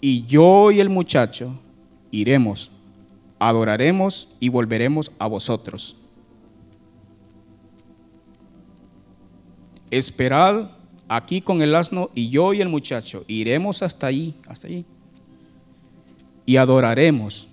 y 0.00 0.24
yo 0.26 0.70
y 0.70 0.80
el 0.80 0.88
muchacho 0.88 1.52
iremos 2.10 2.70
adoraremos 3.38 4.28
y 4.40 4.48
volveremos 4.48 5.12
a 5.18 5.26
vosotros. 5.26 5.96
Esperad 9.90 10.70
aquí 11.08 11.40
con 11.40 11.62
el 11.62 11.74
asno 11.74 12.10
y 12.14 12.30
yo 12.30 12.52
y 12.52 12.60
el 12.60 12.68
muchacho 12.68 13.24
iremos 13.28 13.82
hasta 13.82 14.08
allí, 14.08 14.34
hasta 14.48 14.66
allí. 14.66 14.84
Y 16.44 16.56
adoraremos 16.56 17.48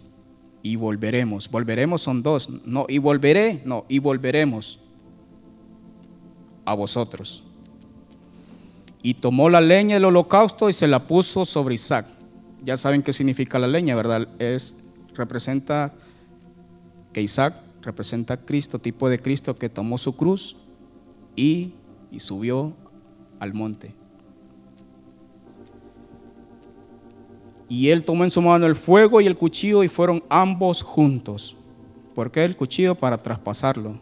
y 0.63 0.77
volveremos. 0.77 1.51
Volveremos 1.51 2.01
son 2.01 2.23
dos, 2.23 2.49
no, 2.65 2.85
y 2.87 2.97
volveré, 2.97 3.61
no, 3.65 3.85
y 3.89 3.99
volveremos 3.99 4.79
a 6.65 6.73
vosotros. 6.73 7.43
Y 9.03 9.15
tomó 9.15 9.49
la 9.49 9.59
leña 9.59 9.95
del 9.95 10.05
holocausto 10.05 10.69
y 10.69 10.73
se 10.73 10.87
la 10.87 11.05
puso 11.05 11.43
sobre 11.43 11.75
Isaac. 11.75 12.07
Ya 12.63 12.77
saben 12.77 13.03
qué 13.03 13.11
significa 13.11 13.59
la 13.59 13.67
leña, 13.67 13.93
¿verdad? 13.93 14.29
Es 14.39 14.75
representa 15.13 15.93
que 17.11 17.21
Isaac 17.21 17.55
representa 17.81 18.35
a 18.35 18.37
Cristo, 18.37 18.79
tipo 18.79 19.09
de 19.09 19.19
Cristo 19.19 19.57
que 19.57 19.67
tomó 19.67 19.97
su 19.97 20.15
cruz 20.15 20.55
y, 21.35 21.73
y 22.09 22.21
subió 22.21 22.73
al 23.39 23.53
monte. 23.53 23.93
Y 27.73 27.89
él 27.89 28.03
tomó 28.03 28.23
en 28.23 28.29
su 28.29 28.39
mano 28.39 28.67
el 28.67 28.75
fuego 28.75 29.19
y 29.19 29.25
el 29.25 29.35
cuchillo 29.35 29.83
y 29.83 29.87
fueron 29.87 30.23
ambos 30.29 30.83
juntos. 30.83 31.55
¿Por 32.13 32.29
qué 32.29 32.45
el 32.45 32.55
cuchillo? 32.55 32.93
Para 32.93 33.17
traspasarlo. 33.17 33.97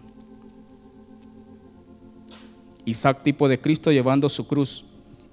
Isaac 2.84 3.24
tipo 3.24 3.48
de 3.48 3.62
Cristo 3.62 3.90
llevando 3.90 4.28
su 4.28 4.46
cruz. 4.46 4.84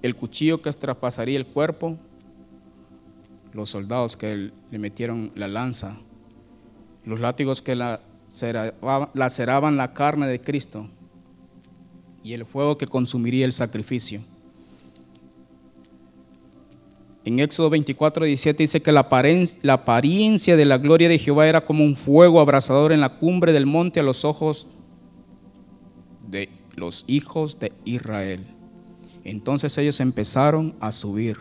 El 0.02 0.14
cuchillo 0.14 0.62
que 0.62 0.70
traspasaría 0.70 1.36
el 1.36 1.48
cuerpo. 1.48 1.98
Los 3.52 3.70
soldados 3.70 4.16
que 4.16 4.52
le 4.70 4.78
metieron 4.78 5.32
la 5.34 5.48
lanza. 5.48 5.96
Los 7.04 7.18
látigos 7.18 7.60
que 7.60 7.74
laceraban 7.74 9.76
la 9.76 9.94
carne 9.94 10.28
de 10.28 10.40
Cristo 10.40 10.88
y 12.22 12.34
el 12.34 12.44
fuego 12.44 12.78
que 12.78 12.86
consumiría 12.86 13.44
el 13.44 13.52
sacrificio. 13.52 14.20
En 17.28 17.40
Éxodo 17.40 17.68
24, 17.68 18.24
17 18.24 18.62
dice 18.62 18.80
que 18.80 18.90
la 18.90 19.00
apariencia 19.74 20.56
de 20.56 20.64
la 20.64 20.78
gloria 20.78 21.10
de 21.10 21.18
Jehová 21.18 21.46
era 21.46 21.62
como 21.62 21.84
un 21.84 21.94
fuego 21.94 22.40
abrasador 22.40 22.90
en 22.90 23.02
la 23.02 23.16
cumbre 23.16 23.52
del 23.52 23.66
monte 23.66 24.00
a 24.00 24.02
los 24.02 24.24
ojos 24.24 24.66
de 26.26 26.48
los 26.74 27.04
hijos 27.06 27.58
de 27.60 27.74
Israel. 27.84 28.46
Entonces 29.24 29.76
ellos 29.76 30.00
empezaron 30.00 30.74
a 30.80 30.90
subir 30.90 31.36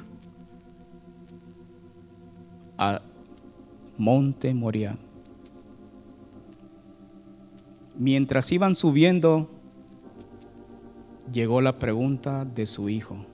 al 2.76 3.02
monte 3.98 4.54
Moriah. 4.54 4.98
Mientras 7.96 8.52
iban 8.52 8.76
subiendo, 8.76 9.50
llegó 11.32 11.62
la 11.62 11.80
pregunta 11.80 12.44
de 12.44 12.66
su 12.66 12.90
hijo, 12.90 13.26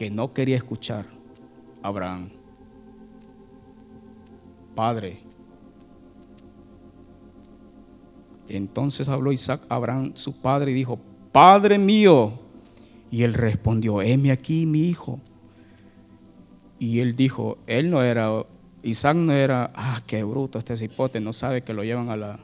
que 0.00 0.10
no 0.10 0.32
quería 0.32 0.56
escuchar 0.56 1.04
Abraham. 1.82 2.30
Padre. 4.74 5.18
Entonces 8.48 9.10
habló 9.10 9.30
Isaac 9.30 9.60
a 9.68 9.74
Abraham, 9.74 10.12
su 10.14 10.40
padre, 10.40 10.70
y 10.70 10.74
dijo, 10.74 10.98
Padre 11.32 11.76
mío. 11.76 12.32
Y 13.10 13.24
él 13.24 13.34
respondió, 13.34 14.00
heme 14.00 14.32
aquí 14.32 14.64
mi 14.64 14.86
hijo. 14.86 15.20
Y 16.78 17.00
él 17.00 17.14
dijo, 17.14 17.58
él 17.66 17.90
no 17.90 18.02
era, 18.02 18.46
Isaac 18.82 19.16
no 19.16 19.34
era, 19.34 19.70
ah, 19.74 20.00
qué 20.06 20.24
bruto 20.24 20.58
este 20.58 20.78
cipote, 20.78 21.20
no 21.20 21.34
sabe 21.34 21.60
que 21.62 21.74
lo 21.74 21.84
llevan 21.84 22.08
a 22.08 22.16
la, 22.16 22.40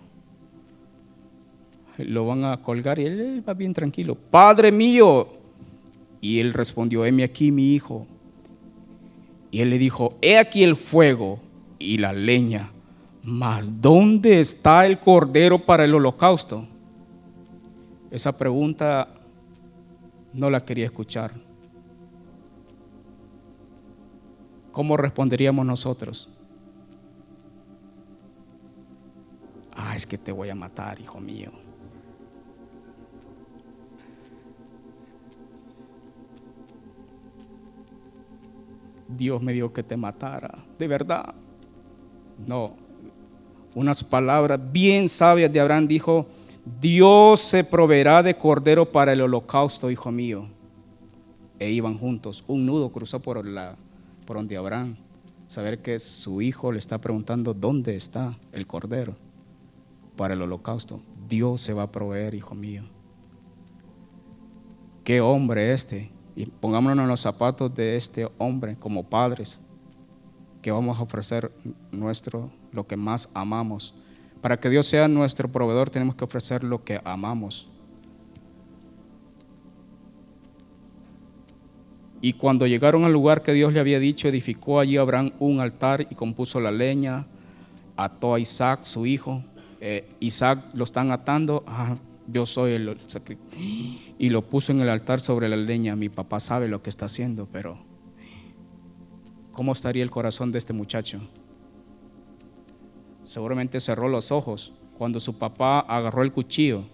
lo 1.97 2.27
van 2.27 2.45
a 2.45 2.61
colgar 2.61 2.99
y 2.99 3.07
él 3.07 3.43
va 3.49 3.55
bien 3.55 3.73
tranquilo. 3.73 4.15
Padre 4.15 4.71
mío. 4.71 5.27
Y 6.27 6.41
él 6.41 6.55
respondió, 6.55 7.05
heme 7.05 7.23
aquí 7.23 7.53
mi 7.53 7.75
hijo. 7.75 8.05
Y 9.53 9.61
él 9.61 9.71
le 9.71 9.79
dijo, 9.79 10.17
he 10.21 10.39
aquí 10.39 10.65
el 10.65 10.75
fuego 10.75 11.39
y 11.79 11.99
la 11.99 12.13
leña. 12.13 12.73
Mas 13.23 13.81
¿dónde 13.81 14.41
está 14.41 14.87
el 14.87 14.99
cordero 14.99 15.65
para 15.65 15.85
el 15.85 15.95
holocausto? 15.95 16.67
Esa 18.11 18.37
pregunta 18.37 19.09
no 20.33 20.51
la 20.51 20.65
quería 20.65 20.87
escuchar. 20.87 21.33
¿Cómo 24.73 24.97
responderíamos 24.97 25.65
nosotros? 25.65 26.29
Ah, 29.77 29.95
es 29.95 30.05
que 30.05 30.19
te 30.19 30.33
voy 30.33 30.51
a 30.51 30.57
matar, 30.57 31.01
hijo 31.01 31.21
mío. 31.21 31.66
Dios 39.09 39.43
me 39.43 39.53
dijo 39.53 39.73
que 39.73 39.83
te 39.83 39.97
matara. 39.97 40.59
De 40.79 40.89
verdad. 40.89 41.35
No. 42.47 42.75
Unas 43.75 44.03
palabras 44.03 44.61
bien 44.73 45.09
sabias 45.09 45.53
de 45.53 45.61
Abraham 45.61 45.87
dijo, 45.87 46.27
Dios 46.81 47.41
se 47.41 47.63
proveerá 47.63 48.23
de 48.23 48.37
cordero 48.37 48.91
para 48.91 49.13
el 49.13 49.21
holocausto, 49.21 49.91
hijo 49.91 50.11
mío. 50.11 50.49
E 51.59 51.71
iban 51.71 51.99
juntos. 51.99 52.45
Un 52.47 52.67
nudo 52.67 52.91
cruzó 52.91 53.21
por, 53.21 53.45
la, 53.47 53.77
por 54.27 54.37
donde 54.37 54.57
Abraham. 54.57 54.97
Saber 55.47 55.81
que 55.81 56.01
su 56.01 56.43
hijo 56.43 56.73
le 56.73 56.79
está 56.79 56.99
preguntando 56.99 57.55
dónde 57.55 57.95
está 57.95 58.37
el 58.53 58.67
cordero 58.67 59.15
para 60.17 60.35
el 60.35 60.43
holocausto. 60.43 61.01
Dios 61.29 61.61
se 61.61 61.73
va 61.73 61.85
a 61.85 61.93
proveer, 61.93 62.35
hijo 62.35 62.55
mío. 62.55 62.83
Qué 65.05 65.21
hombre 65.21 65.73
este 65.73 66.11
y 66.37 66.45
pongámonos 66.45 67.03
en 67.03 67.09
los 67.09 67.21
zapatos 67.21 67.75
de 67.75 67.97
este 67.97 68.29
hombre 68.37 68.77
como 68.77 69.03
padres, 69.03 69.59
que 70.61 70.71
vamos 70.71 70.99
a 70.99 71.03
ofrecer 71.03 71.51
nuestro, 71.91 72.51
lo 72.73 72.87
que 72.87 72.97
más 72.97 73.31
amamos. 73.33 73.95
Para 74.43 74.61
que 74.61 74.69
Dios 74.69 74.87
sea 74.87 75.09
nuestro 75.09 75.49
proveedor 75.51 75.89
tenemos 75.89 76.15
que 76.15 76.25
ofrecer 76.25 76.63
lo 76.63 76.85
que 76.85 77.01
amamos. 77.05 77.69
Y 82.21 82.35
cuando 82.35 82.67
llegaron 82.67 83.05
al 83.05 83.13
lugar 83.13 83.43
que 83.43 83.53
Dios 83.53 83.73
le 83.73 83.81
había 83.81 83.99
dicho, 83.99 84.29
edificó 84.29 84.79
allí 84.79 84.99
Abraham 84.99 85.33
un 85.39 85.61
altar 85.61 86.07
y 86.11 86.15
compuso 86.15 86.61
la 86.61 86.71
leña, 86.71 87.27
ató 87.97 88.35
a 88.35 88.41
Isaac, 88.41 88.81
su 88.85 89.07
hijo. 89.07 89.43
Eh, 89.81 90.09
Isaac 90.21 90.59
lo 90.75 90.85
están 90.85 91.13
atando, 91.13 91.65
yo 92.29 92.47
soy 92.47 92.73
el 92.73 92.99
y 94.19 94.29
lo 94.31 94.43
puso 94.43 94.73
en 94.73 94.81
el 94.81 94.89
altar 94.89 95.21
sobre 95.21 95.49
la 95.49 95.57
leña. 95.57 95.97
Mi 95.97 96.09
papá 96.09 96.41
sabe 96.41 96.69
lo 96.69 96.83
que 96.83 96.91
está 96.91 97.07
haciendo, 97.07 97.49
pero 97.51 97.79
¿cómo 99.53 99.73
estaría 99.73 100.03
el 100.03 100.11
corazón 100.11 100.53
de 100.53 100.59
este 100.59 100.73
muchacho? 100.73 101.21
Seguramente 103.25 103.81
cerró 103.81 104.09
los 104.09 104.31
ojos 104.33 104.73
cuando 104.99 105.21
su 105.21 105.37
papá 105.37 105.81
agarró 105.81 106.23
el 106.23 106.33
cuchillo. 106.33 106.85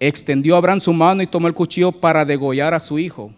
Extendió 0.00 0.54
a 0.54 0.58
Abraham 0.58 0.80
su 0.80 0.92
mano 0.92 1.22
y 1.22 1.26
tomó 1.26 1.46
el 1.46 1.54
cuchillo 1.54 1.92
para 1.92 2.24
degollar 2.24 2.74
a 2.74 2.80
su 2.80 2.98
hijo. 2.98 3.32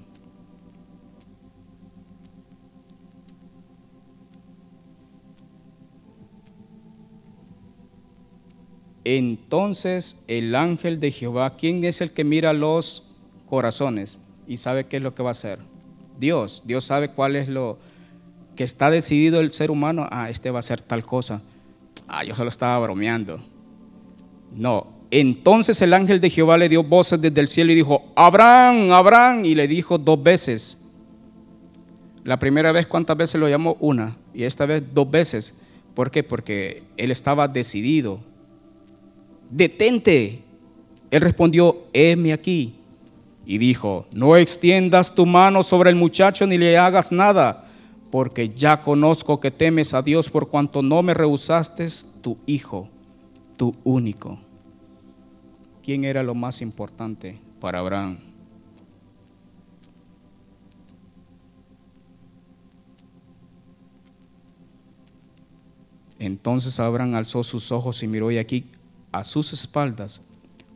Entonces 9.05 10.17
el 10.29 10.55
ángel 10.55 10.99
de 10.99 11.13
Jehová, 11.13 11.57
¿quién 11.57 11.85
es 11.85 12.01
el 12.01 12.11
que 12.11 12.25
mira 12.25 12.53
los 12.53 13.05
corazones 13.49 14.21
y 14.47 14.57
sabe 14.57 14.85
qué 14.85 14.97
es 14.97 15.03
lo 15.03 15.15
que 15.15 15.23
va 15.23 15.31
a 15.31 15.33
hacer? 15.33 15.59
Dios. 16.19 16.63
Dios 16.65 16.85
sabe 16.85 17.09
cuál 17.09 17.37
es 17.37 17.49
lo 17.49 17.79
que 18.57 18.65
está 18.65 18.91
decidido 18.91 19.41
el 19.41 19.53
ser 19.53 19.71
humano. 19.71 20.09
Ah, 20.11 20.31
este 20.31 20.51
va 20.51 20.59
a 20.59 20.61
hacer 20.61 20.81
tal 20.81 21.05
cosa. 21.05 21.43
Ah, 22.09 22.25
yo 22.25 22.35
solo 22.35 22.49
estaba 22.49 22.79
bromeando. 22.79 23.43
No. 24.55 24.95
Entonces 25.11 25.81
el 25.83 25.93
ángel 25.93 26.21
de 26.21 26.31
Jehová 26.31 26.57
le 26.57 26.69
dio 26.69 26.83
voces 26.83 27.21
desde 27.21 27.41
el 27.41 27.49
cielo 27.49 27.73
y 27.73 27.77
dijo, 27.77 28.05
Abraham, 28.17 28.91
Abraham. 28.91 29.45
Y 29.45 29.55
le 29.55 29.69
dijo 29.69 29.99
dos 29.99 30.23
veces. 30.23 30.79
La 32.23 32.39
primera 32.39 32.73
vez, 32.73 32.87
¿cuántas 32.87 33.17
veces 33.17 33.39
lo 33.39 33.49
llamó? 33.49 33.77
Una. 33.81 34.17
Y 34.33 34.45
esta 34.45 34.65
vez 34.65 34.83
dos 34.95 35.11
veces. 35.11 35.55
¿Por 35.95 36.11
qué? 36.11 36.23
Porque 36.23 36.83
él 36.97 37.11
estaba 37.11 37.49
decidido 37.49 38.21
detente. 39.51 40.43
Él 41.11 41.21
respondió, 41.21 41.85
heme 41.93 42.33
aquí. 42.33 42.75
Y 43.47 43.59
dijo, 43.59 44.07
no 44.13 44.37
extiendas 44.37 45.15
tu 45.15 45.27
mano 45.27 45.63
sobre 45.63 45.91
el 45.91 45.97
muchacho 45.97 46.47
ni 46.47 46.57
le 46.57 46.79
hagas 46.79 47.13
nada, 47.13 47.69
porque 48.11 48.49
ya 48.49 48.81
conozco 48.81 49.39
que 49.39 49.51
temes 49.51 49.93
a 49.93 50.03
Dios 50.03 50.31
por 50.31 50.49
cuanto 50.49 50.83
no 50.83 51.03
me 51.03 51.13
rehusaste 51.13 51.87
tu 52.23 52.39
hijo, 52.47 52.89
tu 53.57 53.75
único. 53.85 54.39
¿Quién 55.83 56.05
era 56.05 56.23
lo 56.23 56.35
más 56.35 56.63
importante 56.63 57.39
para 57.61 57.81
Abraham? 57.81 58.19
Entonces 66.19 66.81
Abraham 66.81 67.17
alzó 67.17 67.45
sus 67.45 67.71
ojos 67.71 68.03
y 68.03 68.07
miró 68.07 68.31
y 68.31 68.39
aquí 68.39 68.65
a 69.15 69.23
sus 69.23 69.53
espaldas 69.53 70.23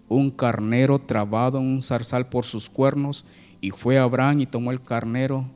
un 0.08 0.30
carnero 0.30 1.00
trabado 1.00 1.58
en 1.58 1.66
un 1.66 1.82
zarzal 1.82 2.28
por 2.28 2.44
sus 2.44 2.70
cuernos, 2.70 3.24
y 3.60 3.70
fue 3.70 3.98
Abraham 3.98 4.40
y 4.40 4.46
tomó 4.46 4.70
el 4.70 4.80
carnero 4.80 5.46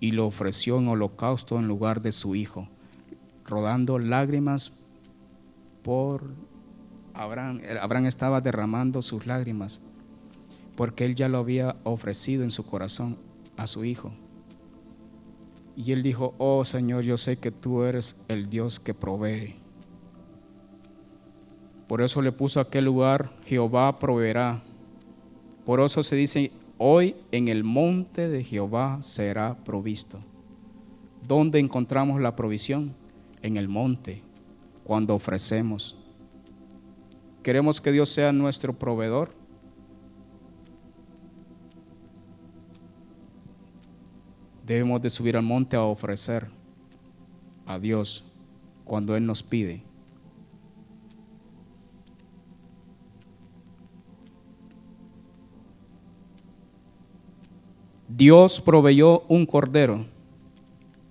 y 0.00 0.10
lo 0.10 0.26
ofreció 0.26 0.78
en 0.78 0.88
holocausto 0.88 1.56
en 1.56 1.68
lugar 1.68 2.02
de 2.02 2.10
su 2.10 2.34
hijo, 2.34 2.68
rodando 3.44 4.00
lágrimas 4.00 4.72
por 5.84 6.24
Abraham. 7.14 7.60
Abraham 7.80 8.06
estaba 8.06 8.40
derramando 8.40 9.02
sus 9.02 9.24
lágrimas 9.26 9.80
porque 10.74 11.04
él 11.04 11.14
ya 11.14 11.28
lo 11.28 11.38
había 11.38 11.76
ofrecido 11.84 12.42
en 12.42 12.50
su 12.50 12.66
corazón 12.66 13.16
a 13.56 13.68
su 13.68 13.84
hijo. 13.84 14.12
Y 15.76 15.92
él 15.92 16.02
dijo, 16.02 16.34
oh 16.38 16.64
Señor, 16.64 17.04
yo 17.04 17.16
sé 17.16 17.36
que 17.36 17.52
tú 17.52 17.84
eres 17.84 18.16
el 18.26 18.50
Dios 18.50 18.80
que 18.80 18.94
provee. 18.94 19.65
Por 21.88 22.02
eso 22.02 22.20
le 22.20 22.32
puso 22.32 22.60
aquel 22.60 22.84
lugar, 22.84 23.30
Jehová 23.44 23.98
proveerá. 23.98 24.62
Por 25.64 25.80
eso 25.80 26.02
se 26.02 26.16
dice, 26.16 26.50
hoy 26.78 27.14
en 27.30 27.48
el 27.48 27.62
monte 27.62 28.28
de 28.28 28.42
Jehová 28.42 28.98
será 29.02 29.56
provisto. 29.64 30.18
¿Dónde 31.26 31.58
encontramos 31.58 32.20
la 32.20 32.34
provisión? 32.34 32.92
En 33.42 33.56
el 33.56 33.68
monte, 33.68 34.22
cuando 34.84 35.14
ofrecemos. 35.14 35.96
¿Queremos 37.42 37.80
que 37.80 37.92
Dios 37.92 38.08
sea 38.08 38.32
nuestro 38.32 38.72
proveedor? 38.72 39.32
Debemos 44.66 45.00
de 45.00 45.10
subir 45.10 45.36
al 45.36 45.44
monte 45.44 45.76
a 45.76 45.82
ofrecer 45.82 46.48
a 47.66 47.78
Dios 47.78 48.24
cuando 48.84 49.14
Él 49.14 49.24
nos 49.24 49.44
pide. 49.44 49.84
Dios 58.08 58.60
proveyó 58.60 59.22
un 59.28 59.46
cordero, 59.46 60.04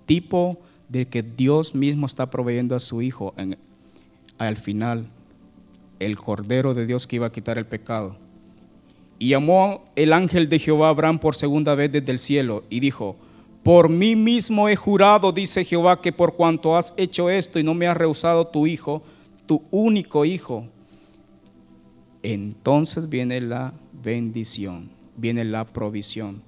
tipo 0.06 0.60
de 0.90 1.08
que 1.08 1.24
Dios 1.24 1.76
mismo 1.76 2.06
está 2.06 2.30
proveyendo 2.30 2.76
a 2.76 2.80
su 2.80 3.02
Hijo 3.02 3.34
al 4.38 4.58
final, 4.58 5.08
el 6.00 6.18
cordero 6.18 6.74
de 6.74 6.86
Dios 6.86 7.08
que 7.08 7.18
iba 7.18 7.28
a 7.28 7.32
quitar 7.32 7.58
el 7.58 7.66
pecado. 7.66 8.18
Y 9.18 9.30
llamó 9.30 9.86
el 9.96 10.14
ángel 10.14 10.50
de 10.50 10.60
Jehová 10.60 10.88
a 10.88 10.90
Abraham 10.92 11.20
por 11.20 11.36
segunda 11.36 11.74
vez 11.76 11.92
desde 11.92 12.12
el 12.12 12.20
cielo 12.20 12.64
y 12.70 12.80
dijo, 12.80 13.16
por 13.64 13.90
mí 13.90 14.16
mismo 14.16 14.70
he 14.70 14.76
jurado, 14.76 15.32
dice 15.32 15.64
Jehová, 15.64 16.02
que 16.02 16.12
por 16.12 16.36
cuanto 16.36 16.76
has 16.76 16.94
hecho 16.98 17.30
esto 17.30 17.58
y 17.58 17.64
no 17.64 17.74
me 17.74 17.88
has 17.88 17.98
rehusado 17.98 18.48
tu 18.48 18.68
hijo, 18.68 19.04
tu 19.48 19.64
único 19.72 20.26
hijo, 20.26 20.68
entonces 22.22 23.10
viene 23.10 23.42
la 23.42 23.74
bendición, 24.04 24.90
viene 25.16 25.46
la 25.46 25.66
provisión. 25.66 26.42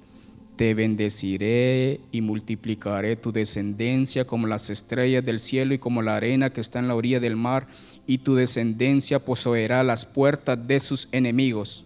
Te 0.57 0.73
bendeciré 0.73 2.01
y 2.11 2.21
multiplicaré 2.21 3.15
tu 3.15 3.31
descendencia 3.31 4.25
como 4.25 4.47
las 4.47 4.71
estrellas 4.71 5.23
del 5.23 5.39
cielo 5.39 5.75
y 5.75 5.77
como 5.77 6.01
la 6.01 6.15
arena 6.15 6.49
que 6.49 6.61
está 6.61 6.79
en 6.79 6.87
la 6.87 6.95
orilla 6.95 7.19
del 7.19 7.35
mar, 7.35 7.67
y 8.07 8.17
tu 8.17 8.33
descendencia 8.33 9.19
poseerá 9.19 9.83
las 9.83 10.07
puertas 10.07 10.67
de 10.67 10.79
sus 10.79 11.09
enemigos. 11.11 11.85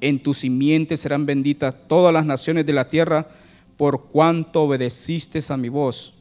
En 0.00 0.22
tu 0.22 0.34
simiente 0.34 0.96
serán 0.96 1.26
benditas 1.26 1.74
todas 1.88 2.14
las 2.14 2.24
naciones 2.24 2.64
de 2.64 2.72
la 2.72 2.86
tierra, 2.86 3.28
por 3.76 4.04
cuanto 4.04 4.62
obedeciste 4.62 5.40
a 5.48 5.56
mi 5.56 5.68
voz. 5.68 6.14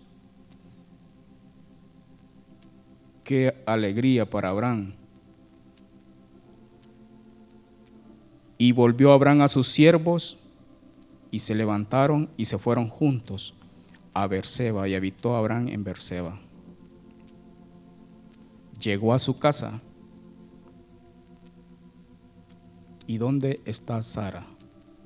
Qué 3.23 3.53
alegría 3.67 4.27
para 4.27 4.49
Abraham. 4.49 4.93
Y 8.57 8.71
volvió 8.71 9.11
Abraham 9.11 9.41
a 9.41 9.47
sus 9.47 9.67
siervos 9.67 10.37
y 11.31 11.39
se 11.39 11.55
levantaron 11.55 12.29
y 12.37 12.45
se 12.45 12.57
fueron 12.57 12.89
juntos 12.89 13.55
a 14.13 14.27
Berseba 14.27 14.87
y 14.87 14.95
habitó 14.95 15.35
Abraham 15.35 15.69
en 15.69 15.83
Berseba. 15.83 16.37
Llegó 18.79 19.13
a 19.13 19.19
su 19.19 19.39
casa. 19.39 19.79
¿Y 23.07 23.17
dónde 23.17 23.61
está 23.65 24.03
Sara? 24.03 24.45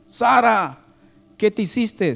Sara, 0.05 0.81
¿qué 1.37 1.51
te 1.51 1.61
hiciste? 1.61 2.13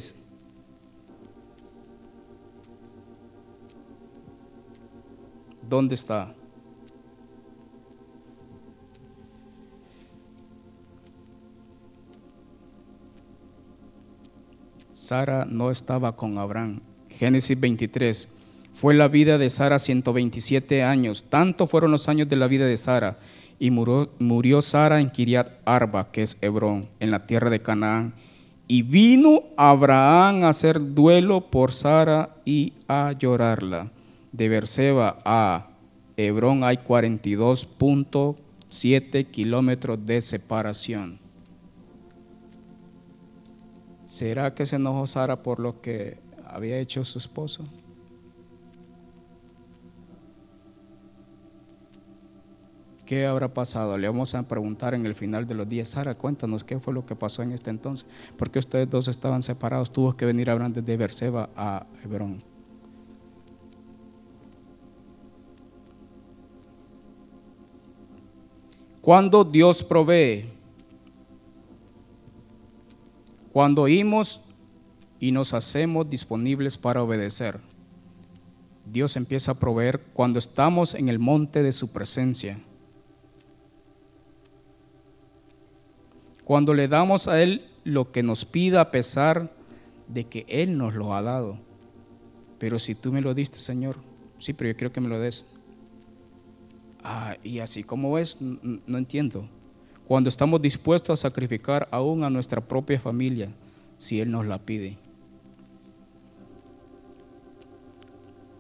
¿Dónde 5.68 5.96
está? 5.96 6.34
Sara 15.00 15.48
no 15.50 15.72
estaba 15.72 16.16
con 16.16 16.38
Abraham. 16.38 16.82
Génesis 17.10 17.60
23. 17.60 18.28
Fue 18.74 18.94
la 18.94 19.08
vida 19.08 19.38
de 19.38 19.50
Sara 19.50 19.80
127 19.80 20.84
años. 20.84 21.26
Tanto 21.30 21.68
fueron 21.68 21.92
los 21.92 22.10
años 22.10 22.28
de 22.28 22.36
la 22.36 22.48
vida 22.48 22.66
de 22.66 22.78
Sara. 22.78 23.18
Y 23.60 23.72
murió, 23.72 24.12
murió 24.20 24.62
Sara 24.62 25.00
en 25.00 25.10
Kiriat 25.10 25.62
Arba, 25.66 26.12
que 26.12 26.24
es 26.24 26.38
Hebrón, 26.42 26.90
en 27.00 27.12
la 27.12 27.26
tierra 27.26 27.50
de 27.50 27.62
Canaán. 27.62 28.14
Y 28.68 28.82
vino 28.82 29.44
Abraham 29.58 30.44
a 30.44 30.50
hacer 30.50 30.94
duelo 30.94 31.50
por 31.50 31.72
Sara 31.72 32.36
y 32.46 32.74
a 32.88 33.14
llorarla 33.14 33.92
de 34.32 34.50
Berseba 34.50 35.18
a 35.26 35.70
Hebrón 36.18 36.64
hay 36.64 36.78
42.7 36.78 39.26
kilómetros 39.32 40.06
de 40.06 40.22
separación. 40.22 41.18
¿Será 44.20 44.54
que 44.54 44.66
se 44.66 44.76
enojó 44.76 45.08
Sara 45.08 45.42
por 45.44 45.62
lo 45.62 45.80
que 45.80 46.18
había 46.46 46.78
hecho 46.78 47.06
su 47.06 47.20
esposo? 47.20 47.64
¿Qué 53.06 53.26
habrá 53.26 53.48
pasado? 53.48 53.98
Le 53.98 54.10
vamos 54.10 54.36
a 54.36 54.44
preguntar 54.44 54.94
en 54.94 55.06
el 55.06 55.16
final 55.16 55.48
de 55.48 55.56
los 55.56 55.70
días. 55.70 55.88
Sara, 55.88 56.16
cuéntanos 56.16 56.66
qué 56.66 56.82
fue 56.82 56.94
lo 56.94 57.06
que 57.06 57.16
pasó 57.16 57.44
en 57.44 57.54
este 57.54 57.70
entonces. 57.70 58.10
Porque 58.36 58.60
ustedes 58.60 58.90
dos 58.90 59.08
estaban 59.08 59.42
separados. 59.42 59.90
Tuvo 59.90 60.18
que 60.18 60.26
venir 60.26 60.50
Abraham 60.50 60.74
desde 60.74 60.98
Berseba 60.98 61.50
a 61.56 61.86
Hebrón. 62.04 62.44
Cuando 69.00 69.46
Dios 69.46 69.82
provee, 69.82 70.59
cuando 73.52 73.84
oímos 73.84 74.42
y 75.20 75.32
nos 75.32 75.54
hacemos 75.54 76.10
disponibles 76.10 76.78
para 76.78 77.04
obedecer, 77.04 77.60
Dios 78.92 79.16
empieza 79.16 79.52
a 79.52 79.60
proveer 79.60 80.02
cuando 80.14 80.40
estamos 80.40 80.94
en 80.96 81.10
el 81.10 81.20
monte 81.20 81.64
de 81.64 81.72
su 81.72 81.92
presencia. 81.92 82.60
Cuando 86.44 86.74
le 86.74 86.88
damos 86.88 87.28
a 87.28 87.42
Él 87.42 87.66
lo 87.84 88.12
que 88.12 88.24
nos 88.24 88.46
pida 88.46 88.82
a 88.82 88.92
pesar 88.92 89.54
de 90.08 90.24
que 90.24 90.46
Él 90.48 90.78
nos 90.78 90.96
lo 90.96 91.14
ha 91.14 91.22
dado. 91.22 91.60
Pero 92.58 92.80
si 92.80 92.96
tú 92.96 93.12
me 93.12 93.22
lo 93.22 93.34
diste, 93.34 93.60
Señor, 93.60 93.98
sí, 94.40 94.54
pero 94.54 94.72
yo 94.72 94.76
quiero 94.76 94.92
que 94.92 95.02
me 95.02 95.10
lo 95.10 95.20
des. 95.20 95.46
Ah, 97.04 97.38
y 97.44 97.60
así 97.60 97.84
como 97.84 98.18
es, 98.18 98.40
no 98.42 98.98
entiendo. 98.98 99.48
Cuando 100.10 100.28
estamos 100.28 100.60
dispuestos 100.60 101.20
a 101.20 101.30
sacrificar 101.30 101.88
aún 101.92 102.24
a 102.24 102.32
nuestra 102.32 102.62
propia 102.62 103.00
familia, 103.00 103.50
si 104.00 104.20
Él 104.20 104.32
nos 104.32 104.44
la 104.44 104.58
pide. 104.58 104.98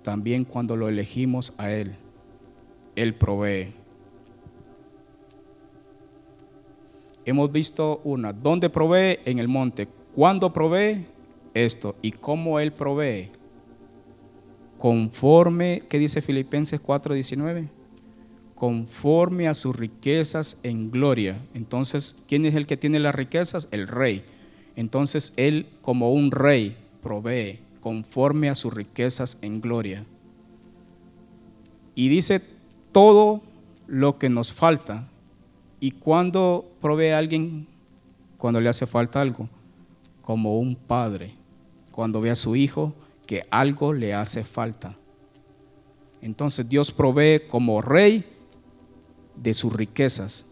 También 0.03 0.45
cuando 0.45 0.77
lo 0.77 0.87
elegimos 0.87 1.55
a 1.57 1.71
Él, 1.71 1.95
Él 2.95 3.15
provee. 3.15 3.73
Hemos 7.25 7.51
visto 7.51 7.99
una, 8.03 8.31
¿dónde 8.31 8.69
provee? 8.69 9.17
En 9.25 9.39
el 9.39 9.47
monte. 9.47 9.87
¿Cuándo 10.13 10.53
provee? 10.53 11.03
Esto. 11.55 11.95
¿Y 12.03 12.11
cómo 12.11 12.59
Él 12.59 12.73
provee? 12.73 13.31
Conforme, 14.77 15.81
¿qué 15.89 15.97
dice 15.97 16.21
Filipenses 16.21 16.79
4:19? 16.79 17.78
Conforme 18.59 19.47
a 19.47 19.53
sus 19.53 19.73
riquezas 19.73 20.57
en 20.63 20.91
gloria. 20.91 21.41
Entonces, 21.53 22.17
¿quién 22.27 22.45
es 22.45 22.55
el 22.55 22.67
que 22.67 22.75
tiene 22.75 22.99
las 22.99 23.15
riquezas? 23.15 23.69
El 23.71 23.87
rey. 23.87 24.21
Entonces, 24.75 25.31
él 25.37 25.67
como 25.81 26.11
un 26.11 26.29
rey 26.29 26.75
provee 27.01 27.59
conforme 27.79 28.49
a 28.49 28.55
sus 28.55 28.73
riquezas 28.73 29.37
en 29.41 29.61
gloria. 29.61 30.05
Y 31.95 32.09
dice 32.09 32.41
todo 32.91 33.41
lo 33.87 34.19
que 34.19 34.27
nos 34.27 34.51
falta. 34.51 35.07
¿Y 35.79 35.91
cuando 35.91 36.69
provee 36.81 37.11
a 37.11 37.17
alguien? 37.17 37.65
Cuando 38.37 38.59
le 38.59 38.67
hace 38.67 38.85
falta 38.85 39.21
algo. 39.21 39.47
Como 40.21 40.59
un 40.59 40.75
padre. 40.75 41.33
Cuando 41.93 42.19
ve 42.19 42.31
a 42.31 42.35
su 42.35 42.57
hijo 42.57 42.93
que 43.25 43.43
algo 43.51 43.93
le 43.93 44.13
hace 44.13 44.43
falta. 44.43 44.97
Entonces 46.21 46.67
Dios 46.67 46.91
provee 46.91 47.43
como 47.49 47.81
rey 47.81 48.25
de 49.41 49.53
sus 49.53 49.73
riquezas. 49.73 50.45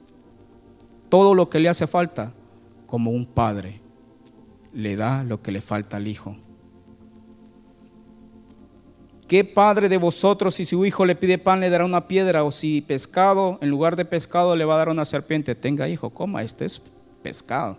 Todo 1.10 1.34
lo 1.34 1.50
que 1.50 1.60
le 1.60 1.70
hace 1.70 1.88
falta, 1.88 2.34
como 2.86 3.12
un 3.12 3.26
padre, 3.26 3.80
le 4.74 4.96
da 4.96 5.24
lo 5.24 5.42
que 5.42 5.52
le 5.52 5.62
falta 5.62 5.98
al 5.98 6.08
hijo. 6.08 6.36
¿Qué 9.28 9.44
padre 9.44 9.90
de 9.90 9.98
vosotros 9.98 10.56
si 10.56 10.64
su 10.64 10.86
hijo 10.86 11.06
le 11.06 11.16
pide 11.16 11.38
pan 11.38 11.60
le 11.60 11.70
dará 11.70 11.84
una 11.84 12.08
piedra 12.08 12.46
o 12.46 12.52
si 12.52 12.82
pescado, 12.82 13.58
en 13.62 13.70
lugar 13.70 13.98
de 13.98 14.06
pescado 14.06 14.56
le 14.56 14.64
va 14.64 14.76
a 14.76 14.78
dar 14.78 14.90
una 14.90 15.04
serpiente? 15.04 15.54
Tenga 15.54 15.90
hijo, 15.90 16.10
coma, 16.10 16.44
este 16.44 16.64
es 16.64 16.82
pescado. 17.22 17.78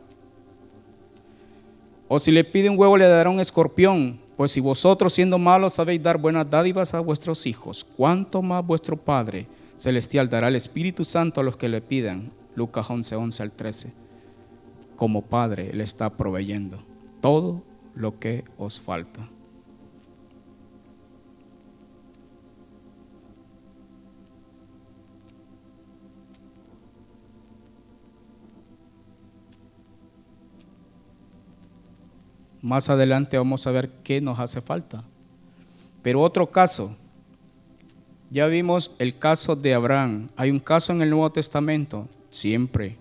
O 2.06 2.18
si 2.18 2.32
le 2.32 2.44
pide 2.44 2.68
un 2.68 2.78
huevo 2.78 2.96
le 2.96 3.06
dará 3.06 3.30
un 3.30 3.40
escorpión. 3.40 4.20
Pues 4.36 4.52
si 4.52 4.60
vosotros 4.60 5.14
siendo 5.14 5.36
malos 5.36 5.72
sabéis 5.72 6.02
dar 6.02 6.16
buenas 6.16 6.48
dádivas 6.48 6.94
a 6.94 7.00
vuestros 7.00 7.44
hijos, 7.46 7.84
¿cuánto 7.96 8.40
más 8.40 8.64
vuestro 8.64 8.96
Padre 8.96 9.48
Celestial 9.78 10.28
dará 10.28 10.48
el 10.48 10.56
Espíritu 10.56 11.04
Santo 11.04 11.40
a 11.40 11.44
los 11.44 11.56
que 11.56 11.68
le 11.68 11.80
pidan? 11.80 12.32
Lucas 12.56 12.90
11, 12.90 13.14
11 13.14 13.42
al 13.44 13.52
13. 13.52 13.92
Como 14.96 15.22
Padre 15.22 15.72
le 15.72 15.84
está 15.84 16.10
proveyendo 16.10 16.82
todo 17.20 17.62
lo 17.94 18.18
que 18.18 18.44
os 18.58 18.80
falta. 18.80 19.28
Más 32.60 32.90
adelante 32.90 33.38
vamos 33.38 33.64
a 33.68 33.70
ver 33.70 33.90
qué 34.02 34.20
nos 34.20 34.40
hace 34.40 34.60
falta. 34.60 35.04
Pero 36.02 36.20
otro 36.20 36.50
caso, 36.50 36.96
ya 38.30 38.46
vimos 38.46 38.92
el 38.98 39.18
caso 39.18 39.56
de 39.56 39.74
Abraham. 39.74 40.28
Hay 40.36 40.50
un 40.50 40.60
caso 40.60 40.92
en 40.92 41.02
el 41.02 41.10
Nuevo 41.10 41.30
Testamento, 41.30 42.08
siempre, 42.30 42.96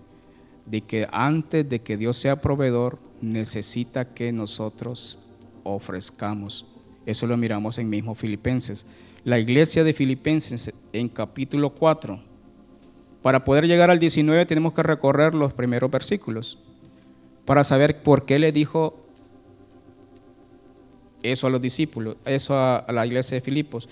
de 0.66 0.80
que 0.82 1.08
antes 1.12 1.68
de 1.68 1.80
que 1.80 1.96
Dios 1.96 2.16
sea 2.16 2.40
proveedor, 2.40 2.98
necesita 3.20 4.14
que 4.14 4.32
nosotros 4.32 5.18
ofrezcamos. 5.64 6.66
Eso 7.06 7.26
lo 7.26 7.36
miramos 7.36 7.78
en 7.78 7.88
mismo 7.88 8.14
Filipenses. 8.14 8.86
La 9.24 9.38
iglesia 9.38 9.84
de 9.84 9.92
Filipenses 9.92 10.72
en 10.92 11.08
capítulo 11.08 11.70
4. 11.70 12.22
Para 13.22 13.44
poder 13.44 13.66
llegar 13.66 13.90
al 13.90 13.98
19 13.98 14.46
tenemos 14.46 14.72
que 14.72 14.82
recorrer 14.82 15.34
los 15.34 15.52
primeros 15.52 15.90
versículos 15.90 16.58
para 17.44 17.64
saber 17.64 18.02
por 18.02 18.26
qué 18.26 18.38
le 18.38 18.52
dijo 18.52 19.00
eso 21.22 21.46
a 21.46 21.50
los 21.50 21.60
discípulos, 21.60 22.16
eso 22.26 22.54
a, 22.54 22.84
la 22.92 23.06
iglesia 23.06 23.36
de 23.36 23.40
Filipos. 23.40 23.88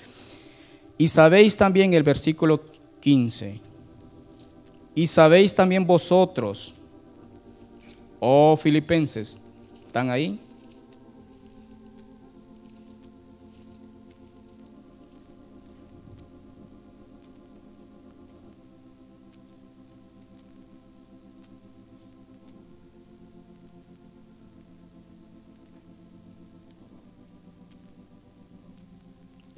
Y 0.98 1.08
sabéis 1.08 1.56
también 1.56 1.92
el 1.94 2.02
versículo 2.02 2.62
15. 3.00 3.60
Y 4.94 5.06
sabéis 5.06 5.54
también 5.54 5.86
vosotros, 5.86 6.74
oh 8.18 8.56
filipenses, 8.56 9.40
¿están 9.86 10.08
ahí? 10.08 10.40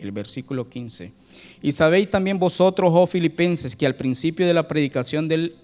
el 0.09 0.13
versículo 0.13 0.69
15. 0.69 1.13
Y 1.61 1.73
sabéis 1.73 2.11
también 2.11 2.39
vosotros, 2.39 2.93
oh 2.95 3.07
filipenses, 3.07 3.75
que 3.75 3.87
al 3.87 3.97
principio 3.97 4.47
de 4.47 4.55
la 4.55 4.69
predicación 4.69 5.27
del 5.29 5.57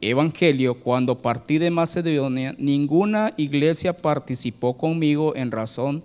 Evangelio, 0.00 0.80
cuando 0.80 1.18
partí 1.18 1.58
de 1.58 1.70
Macedonia, 1.70 2.54
ninguna 2.58 3.32
iglesia 3.36 3.94
participó 3.94 4.76
conmigo 4.76 5.34
en 5.34 5.50
razón 5.50 6.04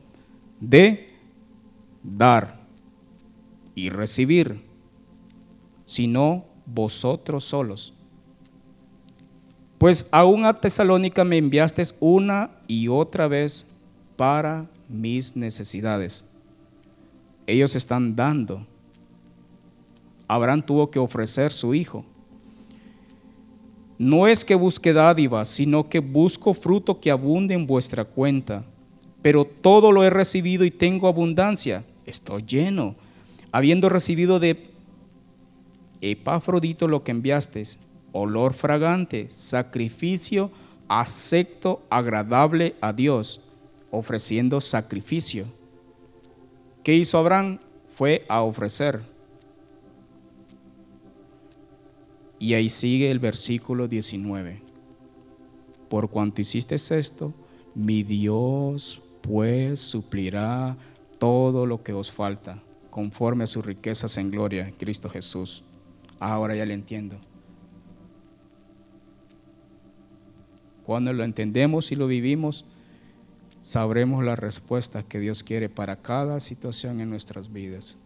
de 0.62 1.10
dar 2.02 2.60
y 3.76 3.90
recibir, 3.90 4.62
sino 5.86 6.46
vosotros 6.66 7.44
solos. 7.44 7.94
Pues 9.78 10.08
aún 10.12 10.46
a 10.46 10.54
Tesalónica 10.54 11.24
me 11.26 11.38
enviasteis 11.38 11.96
una 12.00 12.52
y 12.68 12.88
otra 12.88 13.28
vez 13.28 13.68
para 14.16 14.70
mis 14.88 15.36
necesidades 15.36 16.26
ellos 17.52 17.76
están 17.76 18.16
dando. 18.16 18.66
Abraham 20.28 20.62
tuvo 20.62 20.90
que 20.92 21.00
ofrecer 21.00 21.52
su 21.52 21.74
hijo. 21.74 22.06
No 23.98 24.28
es 24.28 24.46
que 24.46 24.56
busque 24.56 24.94
dádivas, 24.94 25.48
sino 25.48 25.90
que 25.90 26.00
busco 26.00 26.54
fruto 26.54 27.00
que 27.00 27.12
abunde 27.12 27.54
en 27.54 27.68
vuestra 27.68 28.06
cuenta. 28.06 28.64
Pero 29.22 29.44
todo 29.46 29.92
lo 29.92 30.04
he 30.04 30.10
recibido 30.10 30.64
y 30.64 30.72
tengo 30.72 31.08
abundancia. 31.08 31.84
Estoy 32.06 32.44
lleno. 32.44 32.96
Habiendo 33.52 33.90
recibido 33.90 34.40
de 34.40 34.64
Epafrodito 36.02 36.88
lo 36.88 37.04
que 37.04 37.12
enviaste, 37.12 37.64
olor 38.14 38.54
fragante, 38.54 39.30
sacrificio 39.30 40.52
acepto, 40.90 41.84
agradable 41.90 42.76
a 42.82 42.92
Dios, 42.92 43.40
ofreciendo 43.92 44.60
sacrificio. 44.60 45.46
¿Qué 46.84 46.96
hizo 46.96 47.18
Abraham? 47.18 47.60
Fue 47.88 48.26
a 48.30 48.42
ofrecer. 48.42 49.02
Y 52.40 52.54
ahí 52.54 52.70
sigue 52.70 53.12
el 53.12 53.20
versículo 53.20 53.88
19. 53.88 54.62
Por 55.90 56.10
cuanto 56.10 56.42
hiciste 56.42 56.76
esto, 56.76 57.34
mi 57.76 58.04
Dios 58.04 59.02
pues 59.22 59.82
suplirá 59.82 60.78
todo 61.18 61.66
lo 61.66 61.84
que 61.84 61.94
os 61.94 62.12
falta, 62.12 62.62
conforme 62.90 63.44
a 63.44 63.48
sus 63.48 63.66
riquezas 63.66 64.18
en 64.18 64.32
gloria 64.32 64.72
Cristo 64.78 65.10
Jesús. 65.10 65.64
Ahora 66.20 66.56
ya 66.56 66.66
le 66.66 66.74
entiendo. 66.74 67.18
Cuando 70.86 71.12
lo 71.14 71.24
entendemos 71.24 71.92
y 71.92 71.96
lo 71.96 72.08
vivimos, 72.08 72.66
sabremos 73.62 74.24
la 74.24 74.36
respuesta 74.36 75.04
que 75.04 75.20
Dios 75.20 75.44
quiere 75.44 75.70
para 75.70 75.98
cada 75.98 76.40
situación 76.40 77.02
en 77.02 77.10
nuestras 77.10 77.52
vidas. 77.52 77.98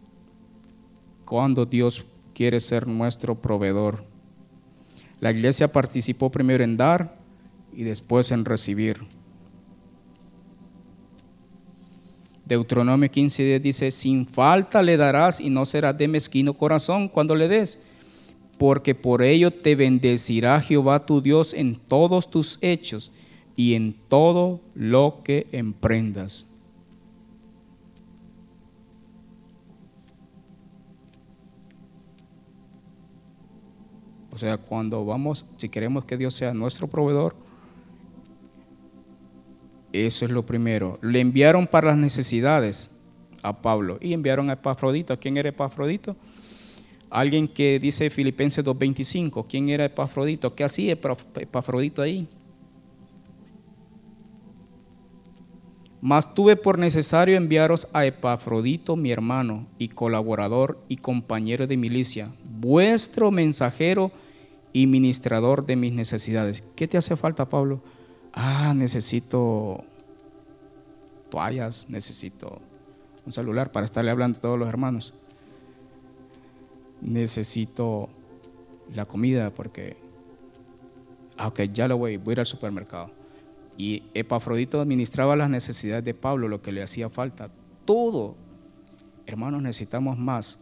Cuando 1.24 1.64
Dios 1.64 2.04
quiere 2.34 2.60
ser 2.60 2.86
nuestro 2.86 3.34
proveedor. 3.36 4.04
La 5.20 5.30
iglesia 5.30 5.68
participó 5.68 6.30
primero 6.30 6.64
en 6.64 6.76
dar 6.76 7.16
y 7.72 7.84
después 7.84 8.30
en 8.32 8.44
recibir. 8.44 9.00
Deuteronomio 12.44 13.10
15 13.10 13.58
dice, 13.60 13.90
sin 13.90 14.26
falta 14.26 14.82
le 14.82 14.98
darás 14.98 15.40
y 15.40 15.48
no 15.48 15.64
serás 15.64 15.96
de 15.96 16.08
mezquino 16.08 16.52
corazón 16.52 17.08
cuando 17.08 17.34
le 17.34 17.48
des, 17.48 17.78
porque 18.58 18.94
por 18.94 19.22
ello 19.22 19.50
te 19.50 19.74
bendecirá 19.74 20.60
Jehová 20.60 21.06
tu 21.06 21.22
Dios 21.22 21.54
en 21.54 21.76
todos 21.76 22.30
tus 22.30 22.58
hechos 22.60 23.10
y 23.56 23.74
en 23.74 23.94
todo 24.08 24.60
lo 24.74 25.22
que 25.24 25.46
emprendas. 25.52 26.46
O 34.32 34.36
sea, 34.36 34.56
cuando 34.56 35.04
vamos, 35.04 35.46
si 35.56 35.68
queremos 35.68 36.04
que 36.04 36.16
Dios 36.16 36.34
sea 36.34 36.52
nuestro 36.52 36.88
proveedor, 36.88 37.36
eso 39.92 40.24
es 40.24 40.30
lo 40.32 40.44
primero. 40.44 40.98
Le 41.02 41.20
enviaron 41.20 41.68
para 41.68 41.88
las 41.88 41.98
necesidades 41.98 42.98
a 43.42 43.62
Pablo 43.62 43.98
y 44.00 44.12
enviaron 44.12 44.50
a 44.50 44.54
Epafrodito. 44.54 45.18
¿Quién 45.20 45.36
era 45.36 45.50
Epafrodito? 45.50 46.16
Alguien 47.10 47.46
que 47.46 47.78
dice 47.78 48.10
Filipenses 48.10 48.64
2.25. 48.64 49.46
¿Quién 49.48 49.68
era 49.68 49.84
Epafrodito? 49.84 50.52
¿Qué 50.56 50.64
hacía 50.64 50.94
Epafrodito 50.94 52.02
ahí? 52.02 52.26
Mas 56.04 56.34
tuve 56.34 56.56
por 56.56 56.78
necesario 56.78 57.34
enviaros 57.34 57.88
a 57.94 58.04
Epafrodito, 58.04 58.94
mi 58.94 59.10
hermano 59.10 59.66
y 59.78 59.88
colaborador 59.88 60.78
y 60.86 60.98
compañero 60.98 61.66
de 61.66 61.78
milicia, 61.78 62.30
vuestro 62.44 63.30
mensajero 63.30 64.12
y 64.74 64.86
ministrador 64.86 65.64
de 65.64 65.76
mis 65.76 65.94
necesidades. 65.94 66.62
¿Qué 66.76 66.86
te 66.86 66.98
hace 66.98 67.16
falta, 67.16 67.48
Pablo? 67.48 67.80
Ah, 68.34 68.74
necesito 68.76 69.82
toallas, 71.30 71.88
necesito 71.88 72.60
un 73.24 73.32
celular 73.32 73.72
para 73.72 73.86
estarle 73.86 74.10
hablando 74.10 74.36
a 74.36 74.42
todos 74.42 74.58
los 74.58 74.68
hermanos. 74.68 75.14
Necesito 77.00 78.10
la 78.94 79.06
comida 79.06 79.48
porque, 79.54 79.96
ah, 81.38 81.48
ok, 81.48 81.62
ya 81.72 81.88
lo 81.88 81.96
voy, 81.96 82.18
voy 82.18 82.32
a 82.32 82.34
ir 82.34 82.40
al 82.40 82.46
supermercado 82.46 83.23
y 83.76 84.04
Epafrodito 84.14 84.80
administraba 84.80 85.36
las 85.36 85.50
necesidades 85.50 86.04
de 86.04 86.14
Pablo, 86.14 86.48
lo 86.48 86.62
que 86.62 86.72
le 86.72 86.82
hacía 86.82 87.08
falta. 87.08 87.50
Todo 87.84 88.36
hermanos, 89.26 89.62
necesitamos 89.62 90.18
más. 90.18 90.58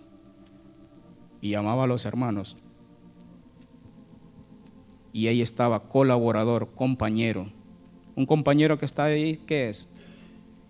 Y 1.41 1.55
amaba 1.55 1.85
a 1.85 1.87
los 1.87 2.05
hermanos. 2.07 2.57
Y 5.13 5.27
ahí 5.27 5.43
estaba, 5.43 5.89
colaborador, 5.89 6.71
compañero. 6.75 7.51
Un 8.15 8.27
compañero 8.27 8.79
que 8.79 8.87
está 8.87 9.05
ahí, 9.05 9.41
¿qué 9.47 9.69
es? 9.69 9.89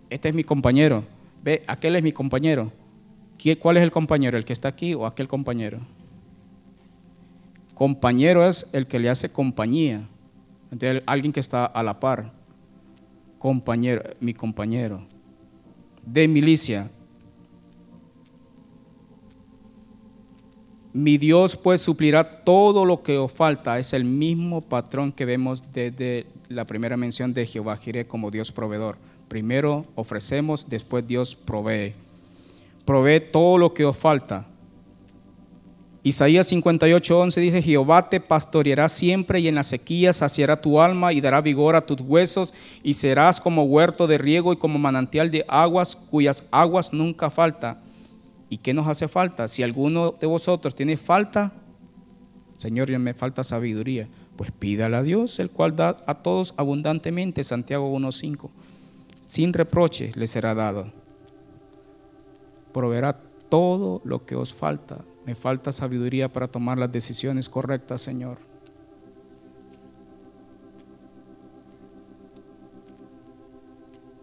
Este 0.09 0.29
es 0.29 0.35
mi 0.35 0.43
compañero. 0.43 1.05
Ve, 1.43 1.63
aquel 1.67 1.95
es 1.95 2.03
mi 2.03 2.11
compañero. 2.11 2.71
¿Cuál 3.59 3.77
es 3.77 3.83
el 3.83 3.91
compañero? 3.91 4.37
¿El 4.37 4.45
que 4.45 4.53
está 4.53 4.69
aquí 4.69 4.93
o 4.93 5.05
aquel 5.05 5.27
compañero? 5.27 5.79
Compañero 7.73 8.47
es 8.47 8.69
el 8.73 8.87
que 8.87 8.99
le 8.99 9.09
hace 9.09 9.31
compañía. 9.31 10.07
Alguien 11.05 11.31
que 11.33 11.39
está 11.39 11.65
a 11.65 11.83
la 11.83 11.99
par. 11.99 12.31
Compañero, 13.39 14.03
mi 14.19 14.33
compañero. 14.33 15.05
De 16.05 16.27
milicia. 16.27 16.89
Mi 20.93 21.17
Dios 21.17 21.57
pues 21.57 21.81
suplirá 21.81 22.43
todo 22.43 22.85
lo 22.85 23.01
que 23.01 23.17
os 23.17 23.33
falta. 23.33 23.79
Es 23.79 23.93
el 23.93 24.05
mismo 24.05 24.61
patrón 24.61 25.11
que 25.11 25.25
vemos 25.25 25.63
desde 25.73 26.27
la 26.49 26.65
primera 26.65 26.97
mención 26.97 27.33
de 27.33 27.47
Jehová 27.47 27.77
Jireh 27.77 28.05
como 28.05 28.29
Dios 28.29 28.51
proveedor. 28.51 28.97
Primero 29.27 29.85
ofrecemos, 29.95 30.69
después 30.69 31.07
Dios 31.07 31.35
provee. 31.35 31.93
Provee 32.85 33.19
todo 33.19 33.57
lo 33.57 33.73
que 33.73 33.85
os 33.85 33.97
falta. 33.97 34.45
Isaías 36.05 36.51
58:11 36.51 37.39
dice, 37.39 37.61
Jehová 37.61 38.09
te 38.09 38.19
pastoreará 38.19 38.89
siempre 38.89 39.39
y 39.39 39.47
en 39.47 39.55
la 39.55 39.63
sequía 39.63 40.11
saciará 40.11 40.59
tu 40.59 40.81
alma 40.81 41.13
y 41.13 41.21
dará 41.21 41.39
vigor 41.39 41.77
a 41.77 41.85
tus 41.85 42.01
huesos 42.01 42.53
y 42.83 42.95
serás 42.95 43.39
como 43.39 43.63
huerto 43.63 44.05
de 44.05 44.17
riego 44.17 44.51
y 44.51 44.57
como 44.57 44.77
manantial 44.77 45.31
de 45.31 45.45
aguas 45.47 45.95
cuyas 45.95 46.45
aguas 46.51 46.91
nunca 46.91 47.29
falta. 47.29 47.81
¿Y 48.49 48.57
qué 48.57 48.73
nos 48.73 48.89
hace 48.89 49.07
falta? 49.07 49.47
Si 49.47 49.63
alguno 49.63 50.13
de 50.19 50.27
vosotros 50.27 50.75
tiene 50.75 50.97
falta, 50.97 51.53
Señor, 52.57 52.89
me 52.99 53.13
falta 53.13 53.45
sabiduría, 53.45 54.09
pues 54.35 54.51
pídale 54.51 54.97
a 54.97 55.03
Dios, 55.03 55.39
el 55.39 55.49
cual 55.49 55.77
da 55.77 55.95
a 56.05 56.15
todos 56.15 56.53
abundantemente, 56.57 57.45
Santiago 57.45 57.89
1:5. 57.97 58.49
Sin 59.21 59.53
reproche 59.53 60.11
le 60.15 60.27
será 60.27 60.53
dado. 60.53 60.91
Proveerá 62.73 63.17
todo 63.47 64.01
lo 64.03 64.25
que 64.25 64.35
os 64.35 64.53
falta 64.53 64.97
me 65.25 65.35
falta 65.35 65.71
sabiduría 65.71 66.31
para 66.31 66.47
tomar 66.47 66.77
las 66.77 66.91
decisiones 66.91 67.49
correctas, 67.49 68.01
Señor. 68.01 68.37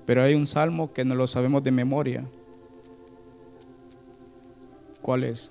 Pero 0.04 0.22
hay 0.22 0.34
un 0.34 0.46
salmo 0.46 0.92
que 0.92 1.04
no 1.04 1.14
lo 1.14 1.26
sabemos 1.26 1.62
de 1.62 1.70
memoria. 1.70 2.24
¿Cuál 5.00 5.24
es? 5.24 5.50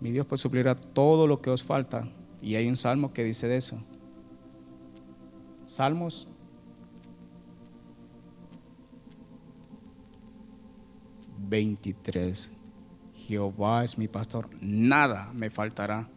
Mi 0.00 0.10
Dios 0.10 0.26
pues 0.26 0.40
suplirá 0.40 0.74
todo 0.74 1.26
lo 1.26 1.40
que 1.40 1.50
os 1.50 1.62
falta. 1.62 2.08
Y 2.42 2.56
hay 2.56 2.68
un 2.68 2.76
salmo 2.76 3.12
que 3.12 3.22
dice 3.22 3.48
de 3.48 3.56
eso. 3.56 3.78
Salmos 5.64 6.26
23. 11.50 12.52
Jehová 13.26 13.84
es 13.84 13.98
mi 13.98 14.08
pastor, 14.08 14.48
nada 14.60 15.30
me 15.34 15.50
faltará. 15.50 16.08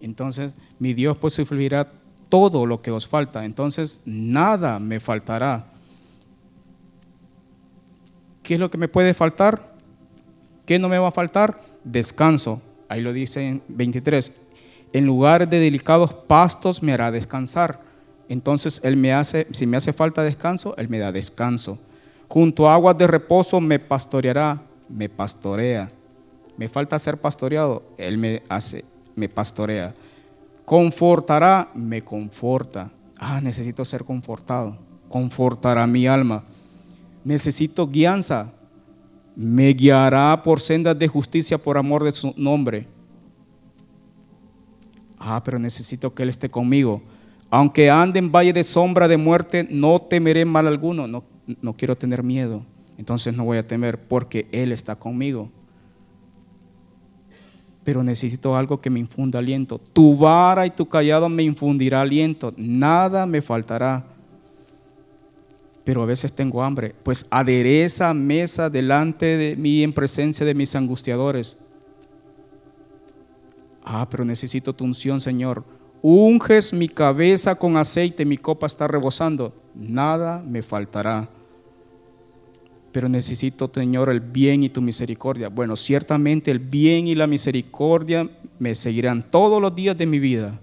Entonces, 0.00 0.54
mi 0.78 0.94
Dios 0.94 1.18
suplirá 1.28 1.92
todo 2.30 2.64
lo 2.64 2.80
que 2.80 2.90
os 2.90 3.06
falta. 3.06 3.44
Entonces, 3.44 4.00
nada 4.06 4.78
me 4.78 5.00
faltará. 5.00 5.66
¿Qué 8.42 8.54
es 8.54 8.60
lo 8.60 8.70
que 8.70 8.78
me 8.78 8.88
puede 8.88 9.12
faltar? 9.12 9.74
¿Qué 10.64 10.78
no 10.78 10.88
me 10.88 10.98
va 10.98 11.08
a 11.08 11.12
faltar? 11.12 11.60
Descanso. 11.84 12.62
Ahí 12.88 13.00
lo 13.00 13.12
dice 13.12 13.46
en 13.46 13.62
23. 13.68 14.32
En 14.92 15.04
lugar 15.04 15.48
de 15.48 15.60
delicados 15.60 16.14
pastos 16.14 16.82
me 16.82 16.92
hará 16.92 17.10
descansar. 17.10 17.80
Entonces 18.28 18.80
Él 18.82 18.96
me 18.96 19.12
hace, 19.12 19.46
si 19.52 19.66
me 19.66 19.76
hace 19.76 19.92
falta 19.92 20.22
descanso, 20.22 20.74
Él 20.76 20.88
me 20.88 20.98
da 20.98 21.12
descanso. 21.12 21.78
Junto 22.30 22.68
a 22.68 22.74
aguas 22.74 22.96
de 22.96 23.08
reposo 23.08 23.60
me 23.60 23.80
pastoreará, 23.80 24.62
me 24.88 25.08
pastorea. 25.08 25.90
Me 26.56 26.68
falta 26.68 26.96
ser 26.96 27.16
pastoreado, 27.16 27.82
Él 27.98 28.18
me 28.18 28.44
hace, 28.48 28.84
me 29.16 29.28
pastorea. 29.28 29.92
Confortará, 30.64 31.72
me 31.74 32.02
conforta. 32.02 32.92
Ah, 33.18 33.40
necesito 33.40 33.84
ser 33.84 34.04
confortado. 34.04 34.78
Confortará 35.08 35.84
mi 35.88 36.06
alma. 36.06 36.44
Necesito 37.24 37.88
guianza. 37.88 38.52
Me 39.34 39.72
guiará 39.72 40.40
por 40.40 40.60
sendas 40.60 40.96
de 40.96 41.08
justicia 41.08 41.58
por 41.58 41.76
amor 41.76 42.04
de 42.04 42.12
su 42.12 42.32
nombre. 42.36 42.86
Ah, 45.18 45.42
pero 45.44 45.58
necesito 45.58 46.14
que 46.14 46.22
Él 46.22 46.28
esté 46.28 46.48
conmigo. 46.48 47.02
Aunque 47.50 47.90
ande 47.90 48.20
en 48.20 48.30
valle 48.30 48.52
de 48.52 48.62
sombra 48.62 49.08
de 49.08 49.16
muerte, 49.16 49.66
no 49.68 50.00
temeré 50.00 50.44
mal 50.44 50.68
alguno. 50.68 51.08
No, 51.08 51.24
no 51.60 51.74
quiero 51.74 51.96
tener 51.96 52.22
miedo, 52.22 52.64
entonces 53.00 53.34
no 53.34 53.46
voy 53.46 53.56
a 53.56 53.66
temer 53.66 53.98
porque 53.98 54.46
Él 54.52 54.72
está 54.72 54.94
conmigo. 54.94 55.50
Pero 57.82 58.02
necesito 58.02 58.54
algo 58.54 58.78
que 58.78 58.90
me 58.90 59.00
infunda 59.00 59.38
aliento. 59.38 59.78
Tu 59.78 60.14
vara 60.14 60.66
y 60.66 60.70
tu 60.70 60.86
callado 60.86 61.30
me 61.30 61.42
infundirá 61.42 62.02
aliento. 62.02 62.52
Nada 62.58 63.24
me 63.24 63.40
faltará. 63.40 64.04
Pero 65.82 66.02
a 66.02 66.06
veces 66.06 66.30
tengo 66.34 66.62
hambre. 66.62 66.94
Pues 67.02 67.26
adereza 67.30 68.12
mesa 68.12 68.68
delante 68.68 69.38
de 69.38 69.56
mí 69.56 69.82
en 69.82 69.94
presencia 69.94 70.44
de 70.44 70.52
mis 70.52 70.76
angustiadores. 70.76 71.56
Ah, 73.82 74.06
pero 74.10 74.26
necesito 74.26 74.74
tu 74.74 74.84
unción, 74.84 75.22
Señor. 75.22 75.64
Unges 76.02 76.74
mi 76.74 76.86
cabeza 76.86 77.54
con 77.54 77.78
aceite, 77.78 78.26
mi 78.26 78.36
copa 78.36 78.66
está 78.66 78.86
rebosando. 78.86 79.54
Nada 79.74 80.42
me 80.46 80.60
faltará 80.60 81.30
pero 82.92 83.08
necesito, 83.08 83.70
Señor, 83.72 84.10
el 84.10 84.20
bien 84.20 84.64
y 84.64 84.68
tu 84.68 84.82
misericordia. 84.82 85.48
Bueno, 85.48 85.76
ciertamente 85.76 86.50
el 86.50 86.58
bien 86.58 87.06
y 87.06 87.14
la 87.14 87.26
misericordia 87.26 88.28
me 88.58 88.74
seguirán 88.74 89.30
todos 89.30 89.62
los 89.62 89.74
días 89.74 89.96
de 89.96 90.06
mi 90.06 90.18
vida. 90.18 90.60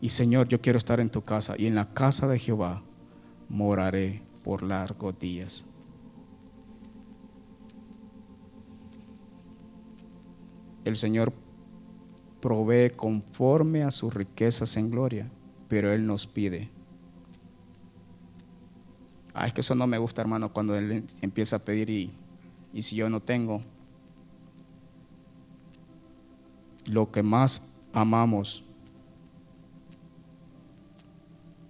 Y 0.00 0.08
Señor, 0.08 0.48
yo 0.48 0.60
quiero 0.60 0.78
estar 0.78 0.98
en 0.98 1.10
tu 1.10 1.22
casa 1.22 1.54
y 1.58 1.66
en 1.66 1.74
la 1.74 1.92
casa 1.92 2.26
de 2.26 2.38
Jehová 2.38 2.82
moraré 3.48 4.22
por 4.42 4.62
largos 4.62 5.18
días. 5.18 5.64
El 10.84 10.96
Señor 10.96 11.32
provee 12.40 12.90
conforme 12.90 13.84
a 13.84 13.92
sus 13.92 14.12
riquezas 14.12 14.76
en 14.76 14.90
gloria, 14.90 15.30
pero 15.68 15.92
Él 15.92 16.06
nos 16.06 16.26
pide 16.26 16.71
Ah, 19.34 19.46
es 19.46 19.52
que 19.52 19.62
eso 19.62 19.74
no 19.74 19.86
me 19.86 19.98
gusta, 19.98 20.20
hermano, 20.20 20.52
cuando 20.52 20.76
él 20.76 21.04
empieza 21.22 21.56
a 21.56 21.58
pedir 21.58 21.88
y, 21.88 22.10
y 22.72 22.82
si 22.82 22.96
yo 22.96 23.08
no 23.08 23.20
tengo. 23.20 23.60
Lo 26.90 27.10
que 27.10 27.22
más 27.22 27.76
amamos. 27.92 28.64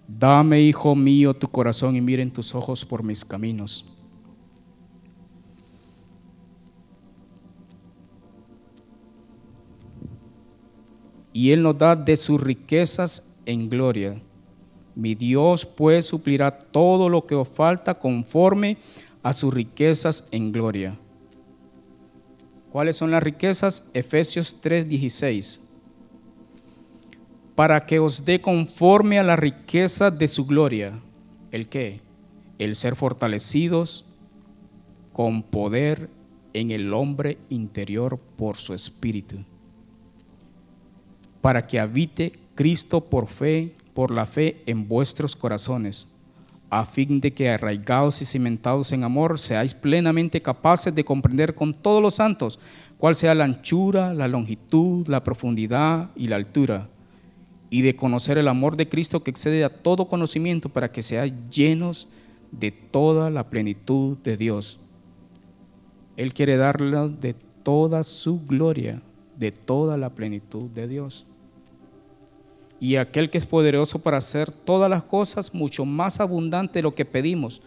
Dame, 0.09 0.61
hijo 0.61 0.95
mío, 0.97 1.35
tu 1.35 1.49
corazón 1.49 1.95
y 1.95 2.01
miren 2.01 2.33
tus 2.33 2.55
ojos 2.55 2.85
por 2.85 3.03
mis 3.03 3.25
caminos. 3.25 3.85
Y 11.33 11.53
Él 11.53 11.63
nos 11.63 11.79
da 11.79 11.97
de 11.97 12.17
sus 12.17 12.41
riquezas 12.41 13.35
en 13.47 13.69
gloria 13.69 14.21
mi 14.95 15.15
Dios 15.15 15.67
pues 15.67 16.07
suplirá 16.07 16.51
todo 16.59 17.09
lo 17.09 17.27
que 17.27 17.35
os 17.35 17.49
falta 17.49 17.99
conforme 17.99 18.77
a 19.23 19.33
sus 19.33 19.53
riquezas 19.53 20.27
en 20.31 20.53
gloria. 20.53 20.99
¿Cuáles 22.71 22.97
son 22.97 23.11
las 23.11 23.23
riquezas? 23.23 23.91
Efesios 23.95 24.57
3:16. 24.63 25.61
Para 27.55 27.85
que 27.87 27.99
os 27.99 28.25
dé 28.25 28.41
conforme 28.41 29.19
a 29.19 29.23
la 29.23 29.37
riqueza 29.37 30.11
de 30.11 30.27
su 30.27 30.47
gloria. 30.47 30.99
¿El 31.51 31.69
qué? 31.69 32.01
El 32.59 32.75
ser 32.75 32.97
fortalecidos 32.97 34.07
con 35.13 35.43
poder 35.43 36.09
en 36.55 36.71
el 36.71 36.93
hombre 36.95 37.39
interior 37.51 38.19
por 38.37 38.57
su 38.57 38.73
espíritu. 38.73 39.45
Para 41.43 41.67
que 41.67 41.79
habite 41.79 42.33
Cristo 42.55 43.03
por 43.03 43.27
fe 43.27 43.75
por 43.95 44.11
la 44.11 44.27
fe 44.27 44.63
en 44.67 44.89
vuestros 44.89 45.37
corazones, 45.37 46.09
a 46.71 46.87
fin 46.87 47.21
de 47.21 47.33
que 47.33 47.51
arraigados 47.51 48.23
y 48.23 48.25
cimentados 48.25 48.93
en 48.93 49.05
amor 49.05 49.39
seáis 49.39 49.75
plenamente 49.75 50.41
capaces 50.41 50.95
de 50.95 51.05
comprender 51.05 51.55
con 51.55 51.75
todos 51.75 52.01
los 52.01 52.15
santos 52.15 52.59
cuál 52.97 53.15
sea 53.15 53.35
la 53.35 53.45
anchura, 53.45 54.15
la 54.15 54.29
longitud, 54.29 55.07
la 55.09 55.23
profundidad 55.23 56.11
y 56.17 56.29
la 56.29 56.37
altura, 56.37 56.89
y 57.69 57.83
de 57.83 57.97
conocer 57.97 58.39
el 58.39 58.49
amor 58.49 58.77
de 58.77 58.89
Cristo 58.89 59.23
que 59.23 59.31
excede 59.31 59.65
a 59.65 59.83
todo 59.83 60.09
conocimiento 60.09 60.69
para 60.69 60.93
que 60.93 61.03
seáis 61.03 61.35
llenos 61.51 62.09
de 62.53 62.71
toda 62.71 63.29
la 63.31 63.51
plenitud 63.51 64.17
de 64.19 64.37
Dios. 64.37 64.79
Él 66.17 66.33
quiere 66.33 66.57
darle 66.57 67.09
de 67.09 67.35
toda 67.63 68.05
su 68.05 68.41
gloria, 68.45 69.03
de 69.39 69.53
toda 69.53 69.97
la 69.97 70.11
plenitud 70.11 70.71
de 70.71 70.87
Dios. 70.87 71.27
Y 72.83 72.97
aquel 72.97 73.31
que 73.31 73.39
es 73.39 73.47
poderoso 73.47 74.01
para 74.01 74.17
hacer 74.17 74.51
todas 74.51 74.91
las 74.91 75.05
cosas 75.05 75.55
mucho 75.55 75.85
más 75.85 76.19
abundante 76.19 76.81
de 76.81 76.83
lo 76.83 76.93
que 76.93 77.05
pedimos. 77.05 77.63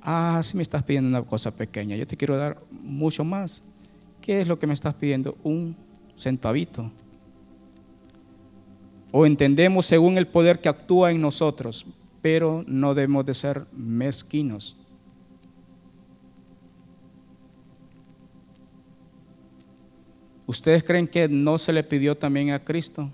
Ah, 0.00 0.40
si 0.44 0.56
me 0.56 0.62
estás 0.62 0.84
pidiendo 0.84 1.08
una 1.08 1.26
cosa 1.26 1.50
pequeña, 1.50 1.96
yo 1.96 2.06
te 2.06 2.16
quiero 2.16 2.36
dar 2.36 2.56
mucho 2.70 3.24
más. 3.24 3.64
¿Qué 4.20 4.40
es 4.40 4.46
lo 4.46 4.56
que 4.56 4.68
me 4.68 4.74
estás 4.74 4.94
pidiendo? 4.94 5.36
Un 5.42 5.74
centavito. 6.16 6.92
O 9.10 9.26
entendemos 9.26 9.84
según 9.84 10.16
el 10.16 10.28
poder 10.28 10.60
que 10.60 10.68
actúa 10.68 11.10
en 11.10 11.20
nosotros, 11.20 11.84
pero 12.22 12.62
no 12.68 12.94
debemos 12.94 13.26
de 13.26 13.34
ser 13.34 13.66
mezquinos. 13.72 14.76
¿Ustedes 20.46 20.84
creen 20.84 21.08
que 21.08 21.28
no 21.28 21.58
se 21.58 21.72
le 21.72 21.82
pidió 21.82 22.16
también 22.16 22.52
a 22.52 22.62
Cristo? 22.62 23.10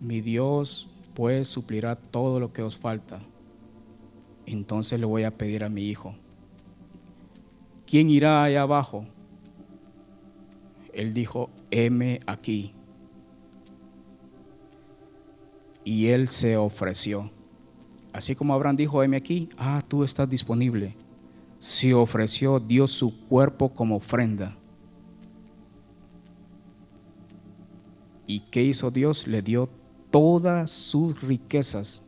Mi 0.00 0.20
Dios 0.20 0.88
pues 1.14 1.48
suplirá 1.48 1.96
todo 1.96 2.40
lo 2.40 2.52
que 2.52 2.62
os 2.62 2.76
falta. 2.76 3.20
Entonces 4.46 4.98
le 5.00 5.06
voy 5.06 5.24
a 5.24 5.36
pedir 5.36 5.64
a 5.64 5.68
mi 5.68 5.82
hijo. 5.82 6.14
¿Quién 7.86 8.10
irá 8.10 8.44
allá 8.44 8.62
abajo? 8.62 9.04
Él 10.92 11.14
dijo, 11.14 11.50
heme 11.70 12.20
aquí. 12.26 12.72
Y 15.84 16.08
él 16.08 16.28
se 16.28 16.56
ofreció. 16.56 17.30
Así 18.12 18.34
como 18.34 18.54
Abraham 18.54 18.76
dijo, 18.76 19.02
heme 19.02 19.16
aquí, 19.16 19.48
ah, 19.56 19.82
tú 19.86 20.04
estás 20.04 20.28
disponible 20.28 20.94
se 21.58 21.92
ofreció, 21.92 22.60
dio 22.60 22.86
su 22.86 23.26
cuerpo 23.26 23.70
como 23.70 23.96
ofrenda. 23.96 24.56
¿Y 28.26 28.40
qué 28.40 28.62
hizo 28.62 28.90
Dios? 28.90 29.26
Le 29.26 29.42
dio 29.42 29.68
todas 30.10 30.70
sus 30.70 31.20
riquezas. 31.22 32.02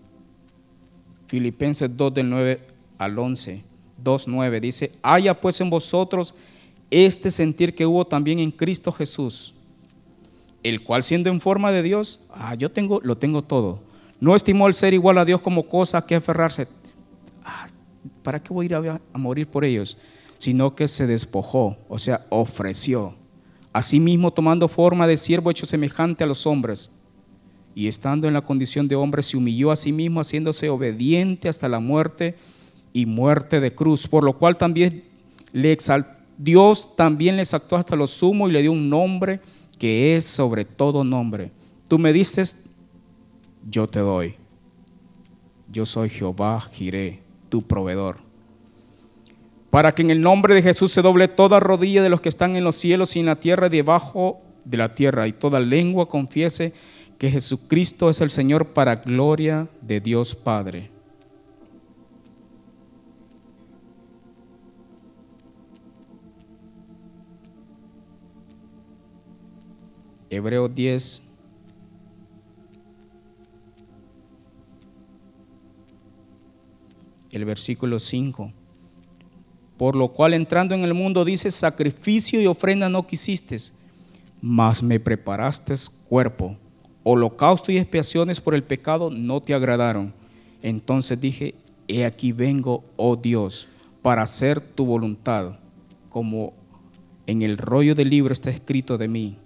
Filipenses 1.26 1.96
2 1.96 2.14
del 2.14 2.28
9 2.28 2.61
al 2.98 3.18
11, 3.18 3.62
2, 4.03 4.28
9 4.28 4.61
dice, 4.61 4.92
haya 5.03 5.40
pues 5.40 5.61
en 5.61 5.70
vosotros 5.70 6.34
este 6.90 7.30
sentir 7.30 7.74
que 7.74 7.86
hubo 7.86 8.05
también 8.05 8.40
en 8.40 8.51
Cristo 8.51 8.90
Jesús, 8.92 9.55
el 10.62 10.82
cual 10.82 11.03
siendo 11.03 11.30
en 11.30 11.40
forma 11.40 11.70
de 11.72 11.82
Dios, 11.82 12.20
ah, 12.30 12.55
yo 12.55 12.70
tengo, 12.70 13.01
lo 13.03 13.16
tengo 13.16 13.42
todo. 13.42 13.80
No 14.18 14.34
estimó 14.34 14.66
el 14.66 14.74
ser 14.74 14.92
igual 14.92 15.18
a 15.18 15.24
Dios 15.24 15.40
como 15.40 15.68
cosa 15.68 16.05
que 16.05 16.16
aferrarse, 16.16 16.68
¿para 18.22 18.42
qué 18.42 18.53
voy 18.53 18.66
a 18.66 18.66
ir 18.66 18.74
a, 18.74 19.18
morir 19.18 19.46
por 19.46 19.64
ellos? 19.64 19.96
Sino 20.38 20.74
que 20.74 20.88
se 20.88 21.07
despojó, 21.07 21.76
o 21.88 21.98
sea, 21.98 22.26
ofreció. 22.28 23.14
Asimismo, 23.72 24.32
tomando 24.32 24.68
forma 24.68 25.07
de 25.07 25.16
siervo 25.16 25.51
hecho 25.51 25.64
semejante 25.64 26.24
a 26.24 26.26
los 26.26 26.46
hombres, 26.46 26.90
y 27.75 27.89
estando 27.89 28.27
en 28.27 28.35
la 28.35 28.43
condición 28.43 28.89
de 28.89 28.97
hombre, 28.97 29.23
se 29.23 29.37
humilló 29.37 29.71
a 29.71 29.77
sí 29.77 29.93
mismo, 29.93 30.21
haciéndose 30.21 30.68
obediente 30.68 31.49
hasta 31.49 31.68
la 31.68 31.81
muerte 31.81 32.37
y 32.93 33.07
muerte 33.07 33.61
de 33.61 33.75
cruz, 33.75 34.09
por 34.09 34.25
lo 34.25 34.37
cual 34.37 34.57
también 34.57 35.05
le 35.53 35.77
Dios 36.39 36.97
también 36.97 37.37
le 37.37 37.43
exaltó 37.43 37.77
hasta 37.77 37.97
lo 37.97 38.07
sumo 38.07 38.49
y 38.49 38.53
le 38.53 38.62
dio 38.62 38.73
un 38.73 38.89
nombre 38.89 39.41
que 39.79 40.16
es 40.16 40.25
sobre 40.25 40.64
todo 40.64 41.05
nombre. 41.05 41.53
Tú 41.87 41.99
me 41.99 42.12
dices, 42.12 42.57
yo 43.68 43.89
te 43.89 44.01
doy. 44.01 44.37
Yo 45.71 45.87
soy 45.87 46.09
Jehová 46.09 46.61
Jireh 46.61 47.23
tu 47.51 47.62
proveedor. 47.62 48.16
Para 49.71 49.95
que 49.95 50.03
en 50.03 50.11
el 50.11 50.21
nombre 50.21 50.55
de 50.55 50.62
Jesús 50.62 50.93
se 50.93 51.03
doble 51.03 51.29
toda 51.29 51.61
rodilla 51.61 52.03
de 52.03 52.09
los 52.09 52.21
que 52.21 52.29
están 52.29 52.57
en 52.57 52.64
los 52.64 52.77
cielos 52.77 53.14
y 53.14 53.21
en 53.21 53.27
la 53.27 53.37
tierra 53.37 53.66
y 53.66 53.71
debajo 53.71 54.41
de 54.64 54.79
la 54.79 54.95
tierra, 54.95 55.29
y 55.29 55.33
toda 55.33 55.61
lengua 55.61 56.09
confiese 56.09 56.73
que 57.21 57.31
Jesucristo 57.31 58.09
es 58.09 58.23
el 58.23 58.31
Señor 58.31 58.68
para 58.73 58.97
gloria 58.97 59.68
de 59.83 60.01
Dios 60.01 60.35
Padre. 60.35 60.91
Hebreos 70.31 70.75
10, 70.75 71.23
el 77.33 77.45
versículo 77.45 78.01
5. 78.01 78.51
Por 79.77 79.95
lo 79.95 80.09
cual 80.09 80.33
entrando 80.33 80.75
en 80.75 80.85
el 80.85 80.95
mundo 80.95 81.27
dice, 81.27 81.51
sacrificio 81.51 82.41
y 82.41 82.47
ofrenda 82.47 82.89
no 82.89 83.07
quisiste, 83.07 83.59
mas 84.41 84.83
me 84.83 84.99
preparaste 84.99 85.75
cuerpo. 86.09 86.57
Holocausto 87.03 87.72
y 87.72 87.78
expiaciones 87.78 88.40
por 88.40 88.55
el 88.55 88.62
pecado 88.62 89.11
no 89.11 89.40
te 89.40 89.55
agradaron. 89.55 90.12
Entonces 90.62 91.20
dije, 91.20 91.55
he 91.88 92.05
aquí 92.05 92.32
vengo, 92.32 92.84
oh 92.96 93.16
Dios, 93.16 93.68
para 94.03 94.22
hacer 94.22 94.61
tu 94.61 94.84
voluntad, 94.86 95.59
como 96.09 96.53
en 97.26 97.42
el 97.42 97.59
rollo 97.59 97.94
del 97.94 98.11
libro 98.11 98.32
está 98.32 98.51
escrito 98.51 98.98
de 98.98 99.09
mí 99.09 99.36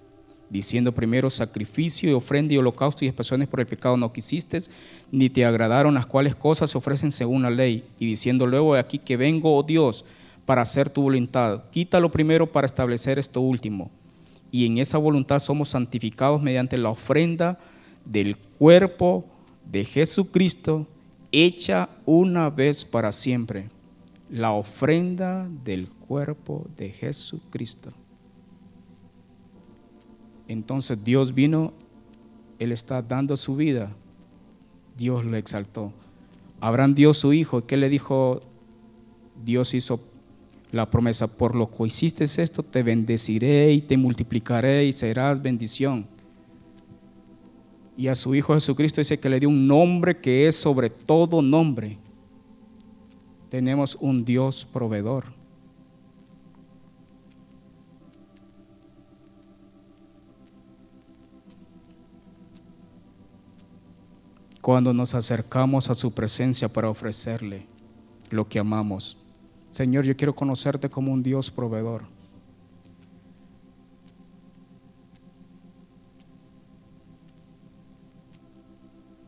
diciendo 0.55 0.93
primero 0.93 1.31
sacrificio 1.31 2.09
y 2.09 2.13
ofrenda 2.13 2.55
y 2.55 2.59
holocausto 2.59 3.05
y 3.05 3.09
expresiones 3.09 3.49
por 3.49 3.59
el 3.59 3.67
pecado 3.67 3.97
no 3.97 4.13
quisiste, 4.13 4.61
ni 5.11 5.29
te 5.29 5.45
agradaron 5.45 5.95
las 5.95 6.07
cuales 6.07 6.37
cosas 6.37 6.71
se 6.71 6.79
ofrecen 6.79 7.11
según 7.11 7.43
la 7.43 7.51
ley, 7.51 7.83
y 7.99 8.07
diciendo 8.07 8.47
luego 8.47 8.77
aquí 8.77 8.99
que 8.99 9.17
vengo, 9.17 9.57
oh 9.57 9.65
Dios, 9.65 10.05
para 10.47 10.63
hacer 10.63 10.91
tu 10.91 11.03
voluntad. 11.03 11.65
Quítalo 11.71 12.09
primero 12.09 12.51
para 12.51 12.67
establecer 12.67 13.19
esto 13.19 13.41
último. 13.41 13.91
Y 14.55 14.67
en 14.67 14.79
esa 14.79 14.99
voluntad 14.99 15.41
somos 15.41 15.71
santificados 15.71 16.41
mediante 16.41 16.79
la 16.79 16.91
ofrenda 16.91 17.59
del 18.05 18.37
cuerpo 18.37 19.25
de 19.69 19.85
Jesucristo, 19.85 20.87
hecha 21.33 21.89
una 22.07 22.51
vez 22.51 22.85
para 22.85 23.11
siempre. 23.11 23.69
La 24.31 24.53
ofrenda 24.53 25.49
del 25.65 25.89
cuerpo 25.89 26.69
de 26.77 26.91
Jesucristo. 26.91 27.91
Entonces 30.47 31.03
Dios 31.03 31.35
vino, 31.35 31.73
Él 32.61 32.71
está 32.71 33.03
dando 33.03 33.37
su 33.37 33.57
vida, 33.57 33.91
Dios 34.97 35.25
lo 35.25 35.37
exaltó. 35.37 35.93
Abraham 36.61 36.95
dio 36.95 37.13
su 37.13 37.33
hijo, 37.33 37.67
¿qué 37.67 37.77
le 37.77 37.89
dijo? 37.89 38.41
Dios 39.45 39.75
hizo 39.75 39.99
la 40.75 40.91
promesa, 40.91 41.29
por 41.29 41.55
lo 41.55 41.71
que 41.71 41.87
hiciste 41.87 42.25
esto, 42.25 42.63
te 42.65 42.83
bendeciré 42.83 43.73
y 43.73 43.81
te 43.81 43.97
multiplicaré 43.97 44.85
y 44.85 44.93
serás 44.93 45.41
bendición. 45.41 46.07
Y 47.97 48.09
a 48.09 48.17
su 48.17 48.35
Hijo 48.35 48.55
Jesucristo 48.55 49.01
dice 49.01 49.19
que 49.19 49.31
le 49.31 49.39
dio 49.39 49.49
un 49.49 49.69
nombre 49.69 50.19
que 50.19 50.49
es 50.49 50.57
sobre 50.57 50.91
todo 50.91 51.41
nombre. 51.43 51.97
Tenemos 53.49 53.97
un 54.01 54.25
Dios 54.25 54.67
proveedor. 54.73 55.33
cuando 64.61 64.95
nos 64.95 65.15
acercamos 65.15 65.91
a 65.91 65.95
su 65.95 66.13
presencia 66.13 66.71
para 66.71 66.89
ofrecerle 66.89 67.67
lo 68.31 68.49
que 68.49 68.59
amamos. 68.59 69.19
Señor, 69.75 70.05
yo 70.05 70.17
quiero 70.17 70.37
conocerte 70.37 70.89
como 70.89 71.13
un 71.13 71.25
Dios 71.25 71.51
proveedor. 71.51 72.05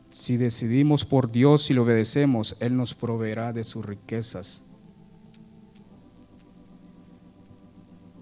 Si 0.09 0.37
decidimos 0.37 1.03
por 1.03 1.29
Dios 1.29 1.69
y 1.69 1.73
lo 1.73 1.83
obedecemos, 1.83 2.55
Él 2.61 2.77
nos 2.77 2.93
proveerá 2.93 3.51
de 3.51 3.65
sus 3.65 3.85
riquezas. 3.85 4.63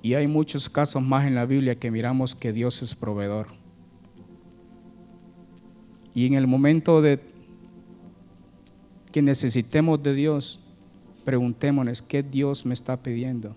Y 0.02 0.16
hay 0.16 0.26
muchos 0.26 0.68
casos 0.68 1.04
más 1.04 1.28
en 1.28 1.36
la 1.36 1.46
Biblia 1.46 1.76
que 1.76 1.92
miramos 1.92 2.34
que 2.34 2.52
Dios 2.52 2.82
es 2.82 2.96
proveedor. 2.96 3.50
Y 6.16 6.26
en 6.26 6.34
el 6.34 6.48
momento 6.48 7.04
de 7.04 7.20
que 9.12 9.22
necesitemos 9.22 10.02
de 10.02 10.16
Dios, 10.16 10.65
preguntémonos 11.26 12.02
qué 12.02 12.24
Dios 12.24 12.66
me 12.66 12.74
está 12.74 12.98
pidiendo. 12.98 13.56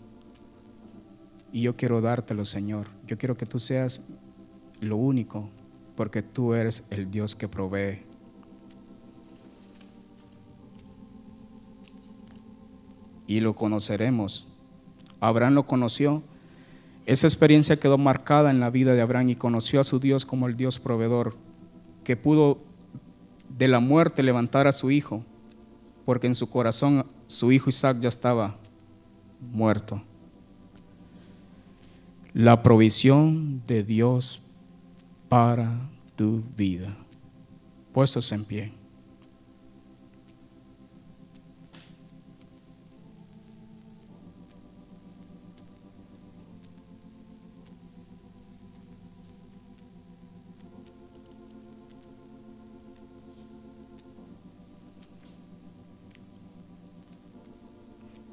Y 1.52 1.62
yo 1.62 1.76
quiero 1.76 2.00
dártelo, 2.00 2.44
Señor. 2.44 2.88
Yo 3.06 3.16
quiero 3.18 3.36
que 3.36 3.46
tú 3.46 3.58
seas 3.58 4.00
lo 4.80 4.96
único, 4.96 5.48
porque 5.94 6.22
tú 6.22 6.54
eres 6.54 6.84
el 6.90 7.10
Dios 7.10 7.36
que 7.36 7.46
provee. 7.46 8.02
Y 13.26 13.40
lo 13.40 13.54
conoceremos. 13.54 14.46
Abraham 15.20 15.54
lo 15.54 15.66
conoció. 15.66 16.22
Esa 17.04 17.26
experiencia 17.26 17.78
quedó 17.78 17.98
marcada 17.98 18.50
en 18.50 18.60
la 18.60 18.70
vida 18.70 18.94
de 18.94 19.02
Abraham 19.02 19.30
y 19.30 19.36
conoció 19.36 19.80
a 19.80 19.84
su 19.84 20.00
Dios 20.00 20.26
como 20.26 20.46
el 20.46 20.56
Dios 20.56 20.78
proveedor 20.78 21.36
que 22.08 22.16
pudo 22.16 22.56
de 23.58 23.68
la 23.68 23.80
muerte 23.80 24.22
levantar 24.22 24.66
a 24.66 24.72
su 24.72 24.90
hijo, 24.90 25.24
porque 26.06 26.26
en 26.26 26.34
su 26.34 26.48
corazón 26.48 27.04
su 27.28 27.52
hijo 27.52 27.68
Isaac 27.68 28.00
ya 28.00 28.08
estaba 28.08 28.56
muerto. 29.52 30.02
La 32.32 32.62
provisión 32.62 33.62
de 33.66 33.84
Dios 33.84 34.40
para 35.28 35.70
tu 36.16 36.42
vida. 36.56 36.96
Puestos 37.92 38.32
en 38.32 38.44
pie. 38.44 38.77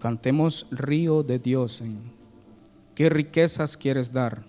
Cantemos 0.06 0.68
río 0.70 1.24
de 1.24 1.40
Dios. 1.40 1.82
¿Qué 2.94 3.10
riquezas 3.10 3.76
quieres 3.76 4.14
dar? 4.14 4.44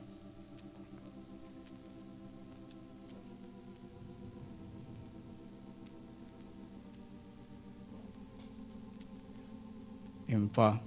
En 10.28 10.50
fa. 10.50 10.78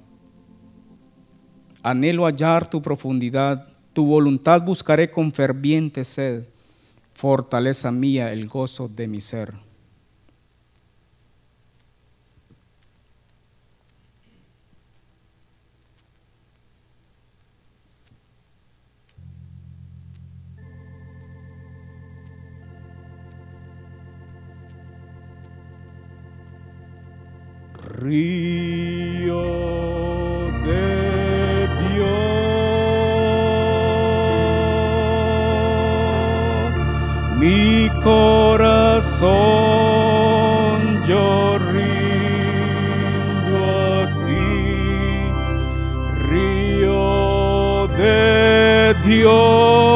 Anhelo 1.81 2.27
hallar 2.27 2.69
tu 2.69 2.79
profundidad, 2.79 3.67
tu 3.93 4.05
voluntad 4.05 4.61
buscaré 4.61 5.09
con 5.09 5.33
ferviente 5.33 6.03
sed, 6.03 6.43
fortaleza 7.15 7.89
mía, 7.89 8.31
el 8.31 8.47
gozo 8.47 8.87
de 8.87 9.07
mi 9.07 9.19
ser. 9.19 9.68
Río 28.01 29.43
de 30.63 31.67
Dios, 31.83 32.07
mi 37.37 37.89
corazón 38.01 39.29
yo 41.03 41.57
rindo 41.73 43.53
a 43.65 44.07
ti, 44.23 44.63
río 46.29 47.87
de 47.97 48.95
Dios, 49.03 49.88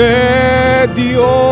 de 0.00 0.88
Dios, 0.94 1.49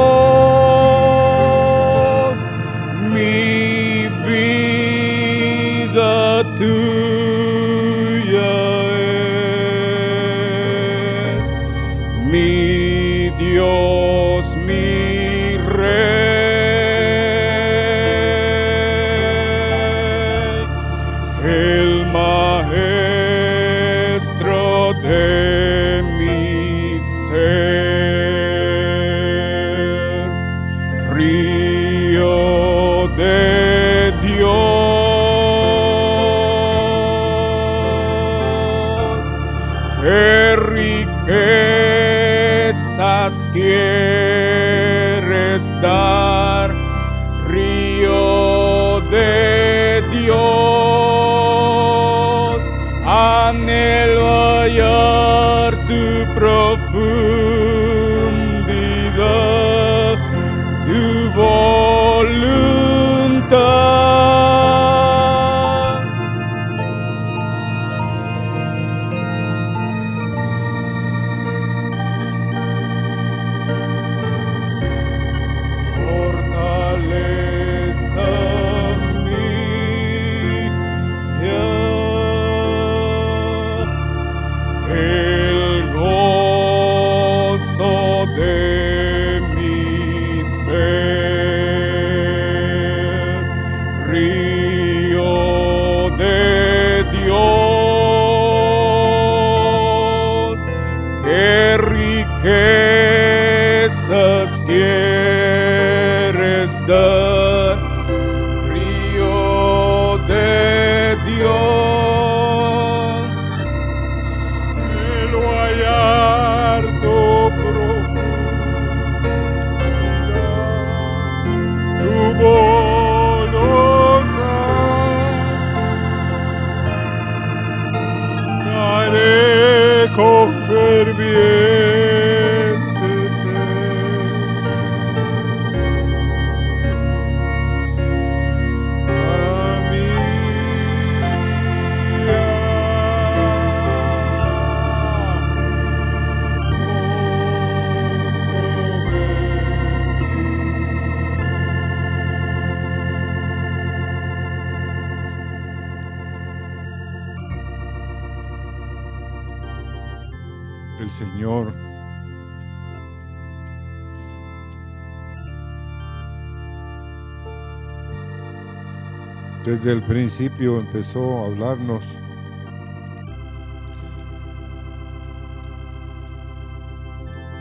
desde 169.79 169.93
el 169.93 170.03
principio 170.03 170.81
empezó 170.81 171.39
a 171.39 171.47
hablarnos 171.47 172.05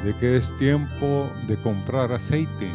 de 0.04 0.16
que 0.16 0.38
es 0.38 0.56
tiempo 0.58 1.32
de 1.48 1.58
comprar 1.58 2.12
aceite. 2.12 2.74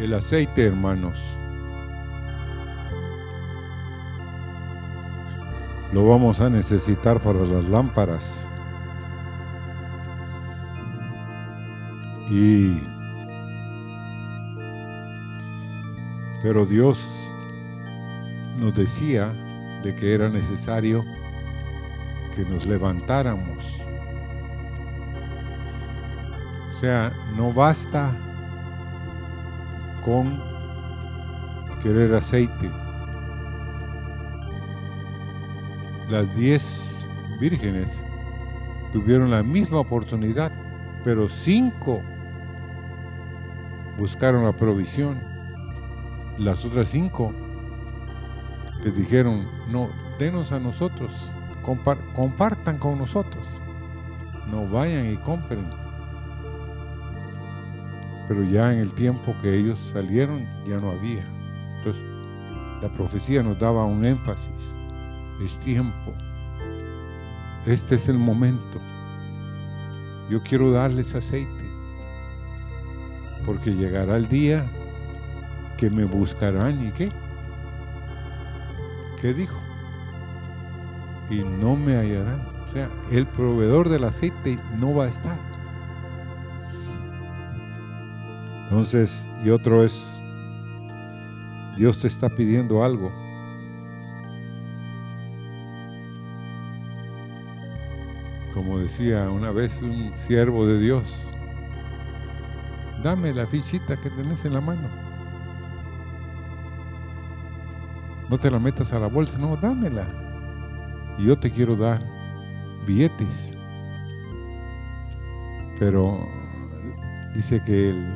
El 0.00 0.14
aceite, 0.14 0.66
hermanos, 0.66 1.22
lo 5.92 6.08
vamos 6.08 6.40
a 6.40 6.50
necesitar 6.50 7.20
para 7.20 7.40
las 7.40 7.68
lámparas. 7.68 8.48
Y 12.28 12.80
pero 16.42 16.66
Dios 16.66 17.32
nos 18.58 18.74
decía 18.74 19.32
de 19.82 19.94
que 19.94 20.14
era 20.14 20.28
necesario 20.28 21.04
que 22.34 22.44
nos 22.44 22.66
levantáramos. 22.66 23.64
O 26.70 26.74
sea, 26.80 27.12
no 27.36 27.52
basta 27.52 28.12
con 30.04 30.42
querer 31.82 32.14
aceite. 32.14 32.70
Las 36.08 36.34
diez 36.36 37.06
vírgenes 37.40 37.88
tuvieron 38.92 39.30
la 39.30 39.42
misma 39.42 39.78
oportunidad, 39.78 40.52
pero 41.04 41.28
cinco 41.28 42.02
buscaron 43.96 44.44
la 44.44 44.52
provisión. 44.52 45.31
Las 46.38 46.64
otras 46.64 46.88
cinco 46.88 47.32
les 48.82 48.96
dijeron, 48.96 49.46
no, 49.68 49.90
denos 50.18 50.52
a 50.52 50.58
nosotros, 50.58 51.12
compartan 52.14 52.78
con 52.78 52.98
nosotros, 52.98 53.46
no 54.50 54.66
vayan 54.68 55.12
y 55.12 55.16
compren. 55.18 55.70
Pero 58.26 58.44
ya 58.44 58.72
en 58.72 58.78
el 58.78 58.92
tiempo 58.94 59.36
que 59.42 59.56
ellos 59.56 59.78
salieron 59.78 60.46
ya 60.66 60.78
no 60.78 60.90
había. 60.90 61.24
Entonces, 61.78 62.02
la 62.80 62.88
profecía 62.88 63.42
nos 63.42 63.58
daba 63.58 63.84
un 63.84 64.04
énfasis. 64.04 64.74
Es 65.44 65.58
tiempo. 65.60 66.12
Este 67.66 67.96
es 67.96 68.08
el 68.08 68.18
momento. 68.18 68.80
Yo 70.30 70.42
quiero 70.42 70.70
darles 70.70 71.14
aceite. 71.14 71.70
Porque 73.44 73.74
llegará 73.74 74.16
el 74.16 74.28
día 74.28 74.70
que 75.82 75.90
me 75.90 76.04
buscarán 76.04 76.80
y 76.80 76.92
qué. 76.92 77.08
¿Qué 79.20 79.34
dijo? 79.34 79.58
Y 81.28 81.40
no 81.40 81.74
me 81.74 81.96
hallarán. 81.96 82.46
O 82.68 82.68
sea, 82.68 82.88
el 83.10 83.26
proveedor 83.26 83.88
del 83.88 84.04
aceite 84.04 84.60
no 84.78 84.94
va 84.94 85.06
a 85.06 85.08
estar. 85.08 85.36
Entonces, 88.62 89.28
y 89.44 89.50
otro 89.50 89.82
es, 89.82 90.22
Dios 91.76 91.98
te 91.98 92.06
está 92.06 92.28
pidiendo 92.28 92.84
algo. 92.84 93.10
Como 98.54 98.78
decía 98.78 99.28
una 99.30 99.50
vez 99.50 99.82
un 99.82 100.16
siervo 100.16 100.64
de 100.64 100.78
Dios, 100.78 101.34
dame 103.02 103.34
la 103.34 103.48
fichita 103.48 104.00
que 104.00 104.10
tenés 104.10 104.44
en 104.44 104.54
la 104.54 104.60
mano. 104.60 105.11
No 108.32 108.38
te 108.38 108.50
la 108.50 108.58
metas 108.58 108.94
a 108.94 108.98
la 108.98 109.08
bolsa, 109.08 109.36
no, 109.36 109.58
dámela. 109.58 110.06
Y 111.18 111.26
yo 111.26 111.38
te 111.38 111.50
quiero 111.50 111.76
dar 111.76 112.02
billetes. 112.86 113.52
Pero 115.78 116.26
dice 117.34 117.62
que 117.62 117.90
el, 117.90 118.06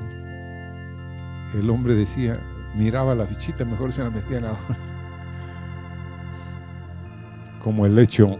el 1.53 1.69
hombre 1.69 1.95
decía, 1.95 2.41
miraba 2.75 3.15
la 3.15 3.27
fichita, 3.27 3.67
mejor 3.67 3.93
se 3.93 4.05
la 4.05 4.09
metía 4.09 4.39
en 4.39 4.45
la 4.45 4.53
bolsa. 4.53 4.95
Como 7.63 7.85
el 7.85 7.99
hecho 7.99 8.39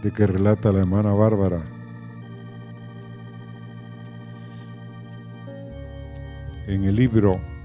de 0.00 0.12
que 0.12 0.28
relata 0.28 0.70
la 0.70 0.78
hermana 0.78 1.12
Bárbara. 1.12 1.60
En 6.68 6.84
el 6.84 6.94
libro 6.94 7.57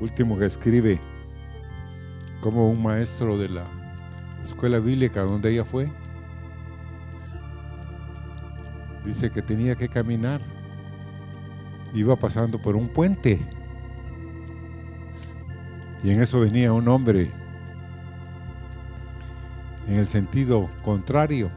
último 0.00 0.38
que 0.38 0.46
escribe, 0.46 1.00
como 2.40 2.70
un 2.70 2.82
maestro 2.82 3.36
de 3.36 3.50
la 3.50 3.64
escuela 4.44 4.78
bíblica 4.78 5.22
donde 5.22 5.52
ella 5.52 5.64
fue, 5.64 5.90
dice 9.04 9.30
que 9.30 9.42
tenía 9.42 9.76
que 9.76 9.88
caminar, 9.88 10.40
iba 11.94 12.16
pasando 12.16 12.60
por 12.60 12.76
un 12.76 12.88
puente. 12.88 13.40
Y 16.02 16.10
en 16.10 16.22
eso 16.22 16.40
venía 16.40 16.72
un 16.72 16.88
hombre 16.88 17.30
en 19.86 19.98
el 19.98 20.08
sentido 20.08 20.70
contrario. 20.82 21.50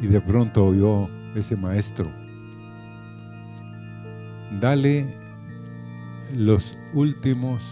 Y 0.00 0.06
de 0.06 0.20
pronto 0.20 0.66
oyó 0.66 1.08
ese 1.34 1.56
maestro, 1.56 2.10
dale 4.60 5.23
los 6.34 6.76
últimos 6.92 7.62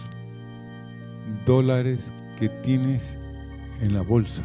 dólares 1.45 2.11
que 2.37 2.49
tienes 2.49 3.17
en 3.81 3.93
la 3.93 4.01
bolsa. 4.01 4.41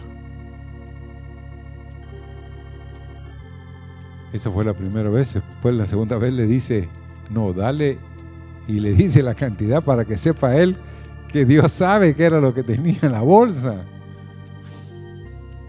Esa 4.33 4.51
fue 4.51 4.64
la 4.64 4.75
primera 4.75 5.09
vez. 5.09 5.35
Después 5.35 5.75
la 5.75 5.87
segunda 5.87 6.19
vez 6.19 6.33
le 6.33 6.47
dice, 6.47 6.89
no, 7.31 7.53
dale 7.53 7.99
y 8.66 8.81
le 8.81 8.93
dice 8.93 9.23
la 9.23 9.35
cantidad 9.35 9.83
para 9.83 10.05
que 10.05 10.19
sepa 10.19 10.57
él 10.57 10.77
que 11.29 11.45
Dios 11.45 11.73
sabe 11.73 12.14
que 12.14 12.25
era 12.25 12.41
lo 12.41 12.53
que 12.55 12.62
tenía 12.62 12.99
en 13.03 13.12
la 13.12 13.23
bolsa. 13.23 13.85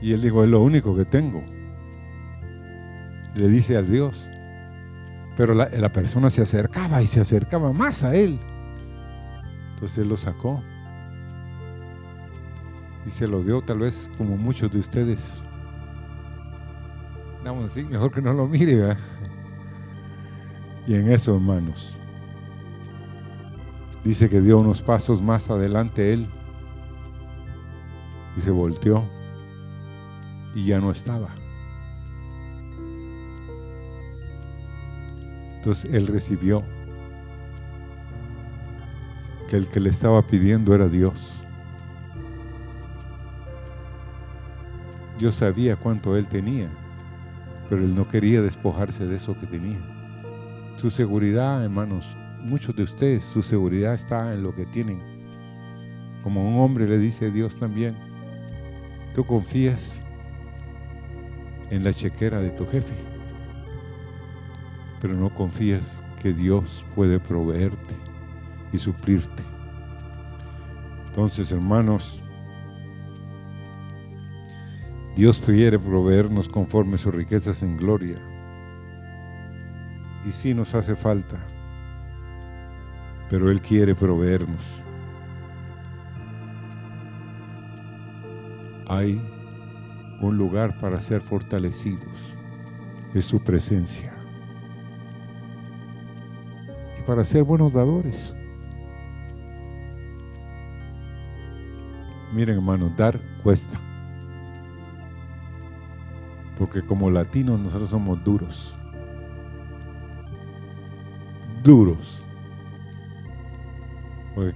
Y 0.02 0.14
él 0.14 0.22
dijo, 0.22 0.43
es 0.43 0.50
lo 0.50 0.62
único 0.62 0.95
que 0.95 1.06
tengo. 1.06 1.43
Le 3.36 3.47
dice 3.47 3.78
al 3.78 3.89
Dios. 3.89 4.30
Pero 5.40 5.54
la, 5.54 5.94
persona 5.94 6.30
se 6.30 6.42
acercaba 6.42 7.02
y 7.02 7.08
se 7.08 7.22
acercaba 7.22 7.72
más 7.72 8.04
a 8.04 8.14
él. 8.14 8.38
Entonces 9.70 10.00
él 10.00 10.10
lo 10.10 10.18
sacó. 10.18 10.62
Y 13.08 13.10
se 13.10 13.26
lo 13.26 13.42
dio 13.42 13.62
tal 13.62 13.80
vez 13.80 14.12
como 14.18 14.36
muchos 14.36 14.70
de 14.70 14.80
ustedes 14.80 15.42
Vamos 17.46 17.72
así, 17.72 17.86
mejor 17.86 18.12
que 18.12 18.22
no 18.22 18.34
lo 18.34 18.48
mire. 18.48 18.98
Y 20.86 20.96
en 20.96 21.10
eso, 21.10 21.36
hermanos, 21.36 21.96
dice 24.04 24.30
que 24.30 24.42
dio 24.42 24.58
unos 24.58 24.82
pasos 24.82 25.22
más 25.22 25.50
adelante 25.50 26.12
él 26.12 26.28
y 28.36 28.42
se 28.42 28.52
volteó 28.52 29.10
y 30.54 30.66
ya 30.66 30.82
no 30.82 30.92
estaba. 30.92 31.39
Él 35.91 36.07
recibió 36.07 36.63
que 39.49 39.57
el 39.57 39.67
que 39.67 39.80
le 39.80 39.89
estaba 39.89 40.26
pidiendo 40.26 40.76
era 40.76 40.88
Dios. 40.88 41.34
Dios 45.17 45.36
sabía 45.36 45.76
cuánto 45.76 46.15
él 46.15 46.28
tenía 46.28 46.70
pero 47.70 47.84
él 47.84 47.95
no 47.95 48.07
quería 48.07 48.41
despojarse 48.41 49.05
de 49.05 49.15
eso 49.15 49.39
que 49.39 49.45
tenía. 49.45 49.80
Su 50.78 50.89
seguridad, 50.89 51.63
hermanos, 51.63 52.17
muchos 52.41 52.76
de 52.76 52.84
ustedes, 52.84 53.24
su 53.24 53.43
seguridad 53.43 53.93
está 53.93 54.34
en 54.34 54.41
lo 54.41 54.55
que 54.55 54.65
tienen. 54.65 54.99
Como 56.24 56.47
un 56.47 56.59
hombre 56.59 56.88
le 56.88 56.97
dice 56.97 57.32
Dios 57.32 57.57
también, 57.57 57.95
tú 59.13 59.24
confías 59.24 60.03
en 61.70 61.84
la 61.84 61.93
chequera 61.93 62.39
de 62.39 62.49
tu 62.49 62.65
jefe, 62.65 62.95
pero 65.00 65.14
no 65.14 65.34
confías 65.34 66.04
que 66.22 66.34
Dios 66.34 66.86
puede 66.95 67.20
proveerte 67.20 67.95
y 68.72 68.78
suplirte. 68.78 69.43
Entonces, 71.08 71.52
hermanos, 71.52 72.22
Dios 75.16 75.39
quiere 75.39 75.80
proveernos 75.80 76.47
conforme 76.47 76.97
sus 76.97 77.14
riquezas 77.14 77.64
en 77.64 77.78
gloria. 77.78 78.16
Y 80.26 80.32
sí 80.32 80.54
nos 80.54 80.76
hace 80.76 80.95
falta, 80.95 81.38
pero 83.30 83.50
Él 83.50 83.62
quiere 83.62 83.95
proveernos. 83.95 84.64
Hay 88.88 89.22
un 90.22 90.38
lugar 90.38 90.80
para 90.80 91.00
ser 91.00 91.22
fortalecidos, 91.22 92.36
es 93.14 93.26
su 93.26 93.39
presencia. 93.39 94.18
Para 97.10 97.26
ser 97.26 97.41
buenos 97.41 97.74
dadores. 97.74 98.36
Miren 102.32 102.57
hermanos, 102.57 102.95
dar 102.95 103.20
cuesta 103.41 103.80
porque 106.60 106.84
como 106.84 107.10
latinos 107.10 107.60
nosotros 107.60 107.89
somos 107.89 108.24
duros. 108.24 108.76
Duros. 111.64 112.24
Porque 114.36 114.53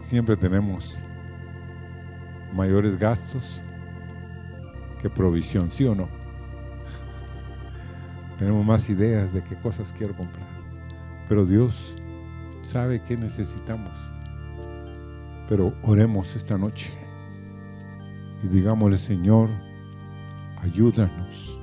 siempre 0.00 0.36
tenemos 0.36 1.02
mayores 2.54 2.96
gastos 2.96 3.60
que 5.02 5.10
provisión, 5.10 5.72
¿sí 5.72 5.84
o 5.84 5.96
no? 5.96 6.08
tenemos 8.38 8.64
más 8.64 8.88
ideas 8.88 9.32
de 9.32 9.42
qué 9.42 9.56
cosas 9.56 9.92
quiero 9.92 10.14
comprar. 10.14 10.57
Pero 11.28 11.44
Dios 11.44 11.94
sabe 12.62 13.02
qué 13.02 13.16
necesitamos. 13.16 13.92
Pero 15.48 15.74
oremos 15.82 16.36
esta 16.36 16.58
noche 16.58 16.92
y 18.42 18.48
digámosle, 18.48 18.98
Señor, 18.98 19.50
ayúdanos. 20.62 21.58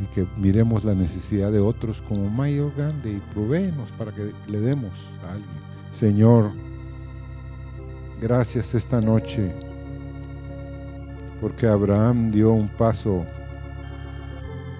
Y 0.00 0.04
que 0.06 0.26
miremos 0.36 0.84
la 0.84 0.94
necesidad 0.94 1.50
de 1.52 1.60
otros 1.60 2.02
como 2.02 2.28
mayor 2.28 2.74
grande 2.76 3.12
y 3.12 3.20
provéenos 3.32 3.90
para 3.92 4.12
que 4.12 4.32
le 4.46 4.60
demos 4.60 4.92
a 5.24 5.32
alguien. 5.32 5.50
Señor, 5.92 6.52
gracias 8.20 8.74
esta 8.74 9.00
noche 9.00 9.54
porque 11.40 11.66
Abraham 11.66 12.30
dio 12.30 12.52
un 12.52 12.68
paso. 12.68 13.24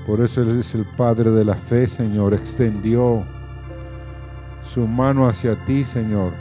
Por 0.07 0.20
eso 0.20 0.40
Él 0.40 0.61
es 0.61 0.74
el 0.76 0.84
Padre 0.84 1.32
de 1.32 1.44
la 1.44 1.57
fe, 1.57 1.88
Señor. 1.88 2.32
Extendió 2.32 3.26
su 4.62 4.86
mano 4.86 5.26
hacia 5.26 5.57
ti, 5.64 5.84
Señor. 5.84 6.32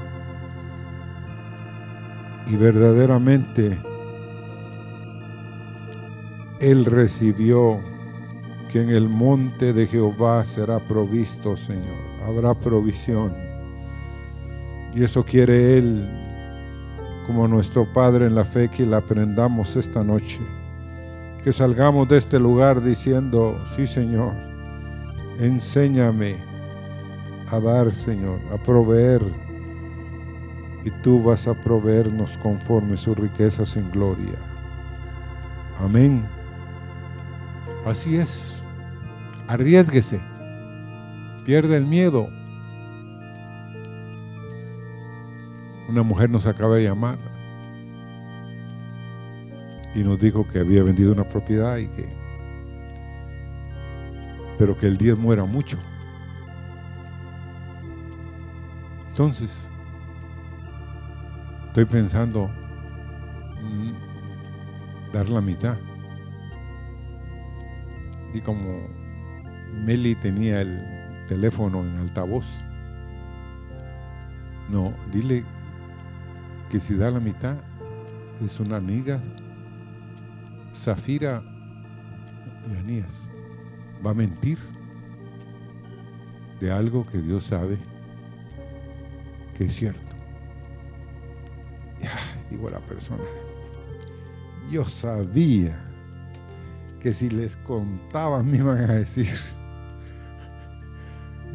Y 2.46 2.58
verdaderamente 2.58 3.82
Él 6.60 6.86
recibió 6.86 7.80
que 8.70 8.84
en 8.84 8.90
el 8.90 9.10
monte 9.10 9.74
de 9.74 9.88
Jehová 9.88 10.46
será 10.46 10.80
provisto, 10.80 11.58
Señor. 11.58 11.98
Habrá 12.24 12.54
provisión. 12.54 13.34
Y 14.94 15.04
eso 15.04 15.26
quiere 15.26 15.80
Él 15.80 16.08
como 17.26 17.48
nuestro 17.48 17.92
Padre 17.92 18.28
en 18.28 18.36
la 18.36 18.46
fe 18.46 18.70
que 18.70 18.86
la 18.86 18.98
aprendamos 18.98 19.76
esta 19.76 20.04
noche. 20.04 20.42
Que 21.46 21.54
salgamos 21.54 22.10
de 22.10 22.18
este 22.18 22.40
lugar 22.40 22.82
diciendo, 22.82 23.64
sí 23.76 23.86
Señor, 23.86 24.34
enséñame 25.38 26.38
a 27.52 27.60
dar, 27.60 27.94
Señor, 27.94 28.40
a 28.52 28.58
proveer. 28.58 29.22
Y 30.84 30.90
tú 31.04 31.22
vas 31.22 31.48
a 31.48 31.54
proveernos 31.54 32.36
conforme 32.40 32.98
sus 32.98 33.16
riquezas 33.16 33.78
en 33.78 33.92
gloria. 33.92 34.40
Amén. 35.80 36.26
Así 37.86 38.18
es. 38.18 38.64
Arriesguese. 39.48 40.20
Pierde 41.46 41.78
el 41.78 41.86
miedo. 41.86 42.28
Una 45.88 46.02
mujer 46.02 46.28
nos 46.28 46.48
acaba 46.48 46.78
de 46.78 46.86
llamar 46.86 47.35
y 49.96 50.04
nos 50.04 50.20
dijo 50.20 50.46
que 50.46 50.60
había 50.60 50.84
vendido 50.84 51.14
una 51.14 51.28
propiedad 51.28 51.78
y 51.78 51.88
que 51.88 52.08
pero 54.58 54.78
que 54.78 54.88
el 54.88 54.98
día 54.98 55.16
muera 55.16 55.44
mucho. 55.44 55.78
Entonces, 59.10 59.70
estoy 61.68 61.86
pensando 61.86 62.50
mm, 63.62 63.92
dar 65.14 65.30
la 65.30 65.42
mitad. 65.42 65.78
Y 68.34 68.42
como 68.42 68.88
Meli 69.74 70.16
tenía 70.16 70.62
el 70.62 71.26
teléfono 71.28 71.82
en 71.82 71.96
altavoz, 71.96 72.46
no, 74.70 74.94
dile 75.12 75.44
que 76.70 76.80
si 76.80 76.96
da 76.96 77.12
la 77.12 77.20
mitad 77.20 77.56
es 78.44 78.60
una 78.60 78.78
amiga, 78.78 79.22
Zafira 80.76 81.42
y 82.70 82.76
Anías, 82.78 83.14
va 84.06 84.12
a 84.12 84.14
mentir 84.14 84.60
de 86.60 86.72
algo 86.72 87.06
que 87.06 87.20
Dios 87.20 87.46
sabe 87.46 87.78
que 89.58 89.66
es 89.66 89.76
cierto. 89.76 90.00
Digo 92.50 92.68
a 92.68 92.72
la 92.72 92.80
persona, 92.80 93.24
yo 94.70 94.84
sabía 94.84 95.82
que 97.00 97.14
si 97.14 97.30
les 97.30 97.56
contaba 97.58 98.44
me 98.44 98.58
iban 98.58 98.80
a 98.80 98.94
decir, 98.94 99.36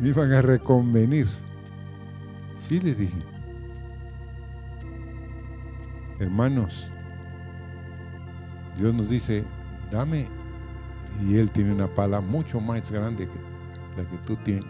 me 0.00 0.08
iban 0.08 0.32
a 0.32 0.42
reconvenir. 0.42 1.28
Sí 2.66 2.80
les 2.80 2.96
dije, 2.96 3.22
hermanos, 6.20 6.90
Dios 8.80 8.94
nos 8.94 9.10
dice, 9.10 9.44
dame, 9.90 10.26
y 11.22 11.36
Él 11.36 11.50
tiene 11.50 11.74
una 11.74 11.86
pala 11.86 12.22
mucho 12.22 12.60
más 12.60 12.90
grande 12.90 13.28
que 13.28 14.02
la 14.02 14.08
que 14.08 14.16
tú 14.26 14.36
tienes. 14.36 14.64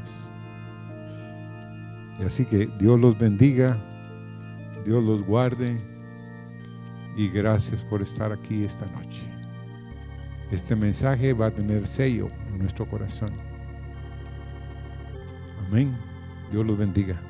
Y 2.19 2.25
así 2.25 2.45
que 2.45 2.67
Dios 2.77 2.99
los 2.99 3.17
bendiga, 3.17 3.79
Dios 4.85 5.05
los 5.05 5.25
guarde 5.25 5.79
y 7.17 7.29
gracias 7.29 7.83
por 7.83 8.03
estar 8.03 8.33
aquí 8.33 8.65
esta 8.65 8.85
noche. 8.87 9.23
Este 10.51 10.75
mensaje 10.75 11.33
va 11.33 11.47
a 11.47 11.51
tener 11.53 11.87
sello 11.87 12.31
en 12.49 12.59
nuestro 12.59 12.87
corazón. 12.87 13.31
Amén. 15.69 15.97
Dios 16.51 16.67
los 16.67 16.77
bendiga. 16.77 17.30